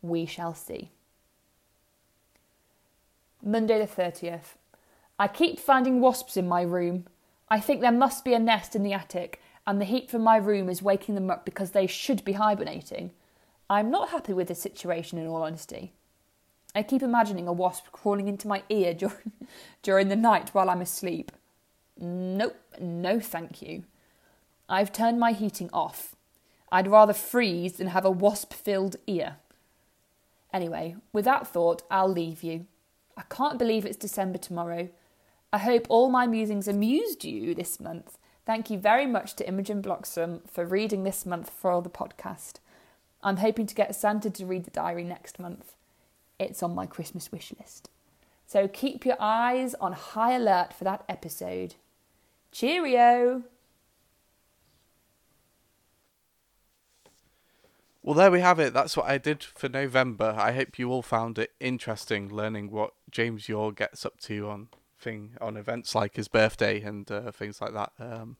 We 0.01 0.25
shall 0.25 0.53
see. 0.53 0.91
Monday 3.43 3.79
the 3.79 3.87
30th. 4.01 4.55
I 5.19 5.27
keep 5.27 5.59
finding 5.59 5.99
wasps 5.99 6.37
in 6.37 6.47
my 6.47 6.61
room. 6.61 7.05
I 7.49 7.59
think 7.59 7.81
there 7.81 7.91
must 7.91 8.23
be 8.23 8.33
a 8.33 8.39
nest 8.39 8.75
in 8.75 8.83
the 8.83 8.93
attic, 8.93 9.41
and 9.67 9.79
the 9.79 9.85
heat 9.85 10.09
from 10.09 10.21
my 10.21 10.37
room 10.37 10.69
is 10.69 10.81
waking 10.81 11.15
them 11.15 11.29
up 11.29 11.43
because 11.43 11.71
they 11.71 11.85
should 11.85 12.23
be 12.23 12.33
hibernating. 12.33 13.11
I'm 13.69 13.91
not 13.91 14.09
happy 14.09 14.33
with 14.33 14.47
this 14.47 14.61
situation, 14.61 15.17
in 15.17 15.27
all 15.27 15.43
honesty. 15.43 15.93
I 16.73 16.83
keep 16.83 17.01
imagining 17.01 17.47
a 17.47 17.53
wasp 17.53 17.91
crawling 17.91 18.27
into 18.27 18.47
my 18.47 18.63
ear 18.69 18.93
during, 18.95 19.31
during 19.83 20.07
the 20.07 20.15
night 20.15 20.49
while 20.53 20.69
I'm 20.69 20.81
asleep. 20.81 21.31
Nope, 21.99 22.55
no 22.79 23.19
thank 23.19 23.61
you. 23.61 23.83
I've 24.71 24.93
turned 24.93 25.19
my 25.19 25.33
heating 25.33 25.69
off. 25.73 26.15
I'd 26.71 26.87
rather 26.87 27.11
freeze 27.11 27.73
than 27.73 27.87
have 27.87 28.05
a 28.05 28.09
wasp 28.09 28.53
filled 28.53 28.95
ear. 29.05 29.35
Anyway, 30.53 30.95
with 31.11 31.25
that 31.25 31.45
thought, 31.45 31.83
I'll 31.91 32.09
leave 32.09 32.41
you. 32.41 32.67
I 33.17 33.23
can't 33.23 33.59
believe 33.59 33.85
it's 33.85 33.97
December 33.97 34.37
tomorrow. 34.37 34.87
I 35.51 35.57
hope 35.57 35.87
all 35.89 36.09
my 36.09 36.25
musings 36.25 36.69
amused 36.69 37.25
you 37.25 37.53
this 37.53 37.81
month. 37.81 38.17
Thank 38.45 38.69
you 38.69 38.79
very 38.79 39.05
much 39.05 39.35
to 39.35 39.47
Imogen 39.47 39.81
Bloxham 39.81 40.39
for 40.47 40.65
reading 40.65 41.03
this 41.03 41.25
month 41.25 41.49
for 41.49 41.81
the 41.81 41.89
podcast. 41.89 42.59
I'm 43.21 43.37
hoping 43.37 43.67
to 43.67 43.75
get 43.75 43.93
Santa 43.93 44.29
to 44.29 44.45
read 44.45 44.63
the 44.63 44.71
diary 44.71 45.03
next 45.03 45.37
month. 45.37 45.75
It's 46.39 46.63
on 46.63 46.73
my 46.73 46.85
Christmas 46.85 47.29
wish 47.29 47.53
list. 47.59 47.89
So 48.47 48.69
keep 48.69 49.05
your 49.05 49.17
eyes 49.19 49.75
on 49.75 49.91
high 49.91 50.31
alert 50.31 50.71
for 50.73 50.85
that 50.85 51.03
episode. 51.09 51.75
Cheerio! 52.53 53.43
Well, 58.03 58.15
there 58.15 58.31
we 58.31 58.39
have 58.39 58.59
it. 58.59 58.73
That's 58.73 58.97
what 58.97 59.05
I 59.05 59.19
did 59.19 59.43
for 59.43 59.69
November. 59.69 60.35
I 60.37 60.53
hope 60.53 60.79
you 60.79 60.91
all 60.91 61.03
found 61.03 61.37
it 61.37 61.51
interesting 61.59 62.29
learning 62.29 62.71
what 62.71 62.93
James 63.11 63.47
Young 63.47 63.73
gets 63.73 64.05
up 64.05 64.19
to 64.21 64.49
on 64.49 64.69
thing 64.99 65.35
on 65.39 65.57
events 65.57 65.93
like 65.93 66.15
his 66.15 66.27
birthday 66.27 66.81
and 66.81 67.11
uh, 67.11 67.31
things 67.31 67.61
like 67.61 67.73
that. 67.73 67.91
Um, 67.99 68.37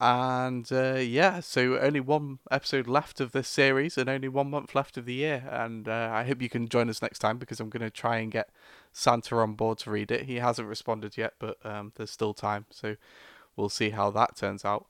and 0.00 0.66
uh, 0.72 0.94
yeah, 0.94 1.40
so 1.40 1.78
only 1.78 2.00
one 2.00 2.38
episode 2.50 2.88
left 2.88 3.20
of 3.20 3.32
this 3.32 3.46
series 3.46 3.96
and 3.96 4.08
only 4.08 4.28
one 4.28 4.50
month 4.50 4.74
left 4.74 4.96
of 4.96 5.04
the 5.04 5.14
year. 5.14 5.46
And 5.48 5.86
uh, 5.88 6.10
I 6.12 6.24
hope 6.24 6.42
you 6.42 6.48
can 6.48 6.68
join 6.68 6.88
us 6.88 7.02
next 7.02 7.20
time 7.20 7.38
because 7.38 7.60
I'm 7.60 7.70
going 7.70 7.82
to 7.82 7.90
try 7.90 8.16
and 8.16 8.32
get 8.32 8.48
Santa 8.92 9.36
on 9.36 9.54
board 9.54 9.78
to 9.78 9.90
read 9.90 10.10
it. 10.10 10.24
He 10.24 10.36
hasn't 10.36 10.66
responded 10.66 11.16
yet, 11.16 11.34
but 11.38 11.58
um, 11.64 11.92
there's 11.94 12.10
still 12.10 12.34
time. 12.34 12.66
So 12.70 12.96
we'll 13.54 13.68
see 13.68 13.90
how 13.90 14.10
that 14.10 14.36
turns 14.36 14.64
out. 14.64 14.86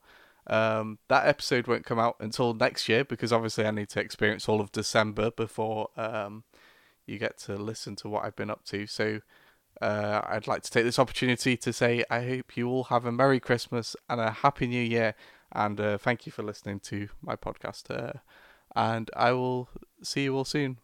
Um, 0.47 0.97
that 1.07 1.27
episode 1.27 1.67
won't 1.67 1.85
come 1.85 1.99
out 1.99 2.15
until 2.19 2.53
next 2.53 2.89
year 2.89 3.03
because 3.03 3.31
obviously 3.31 3.65
I 3.65 3.71
need 3.71 3.89
to 3.89 3.99
experience 3.99 4.49
all 4.49 4.59
of 4.59 4.71
December 4.71 5.31
before 5.31 5.89
um, 5.95 6.43
you 7.05 7.17
get 7.17 7.37
to 7.39 7.55
listen 7.55 7.95
to 7.97 8.09
what 8.09 8.25
I've 8.25 8.35
been 8.35 8.49
up 8.49 8.65
to. 8.65 8.87
So 8.87 9.21
uh, 9.81 10.21
I'd 10.25 10.47
like 10.47 10.63
to 10.63 10.71
take 10.71 10.83
this 10.83 10.99
opportunity 10.99 11.57
to 11.57 11.73
say 11.73 12.03
I 12.09 12.23
hope 12.23 12.57
you 12.57 12.69
all 12.69 12.85
have 12.85 13.05
a 13.05 13.11
Merry 13.11 13.39
Christmas 13.39 13.95
and 14.09 14.19
a 14.19 14.31
Happy 14.31 14.67
New 14.67 14.83
Year. 14.83 15.15
And 15.51 15.79
uh, 15.79 15.97
thank 15.97 16.25
you 16.25 16.31
for 16.31 16.43
listening 16.43 16.79
to 16.81 17.09
my 17.21 17.35
podcast. 17.35 17.89
Uh, 17.89 18.19
and 18.75 19.09
I 19.15 19.33
will 19.33 19.69
see 20.01 20.23
you 20.23 20.35
all 20.35 20.45
soon. 20.45 20.77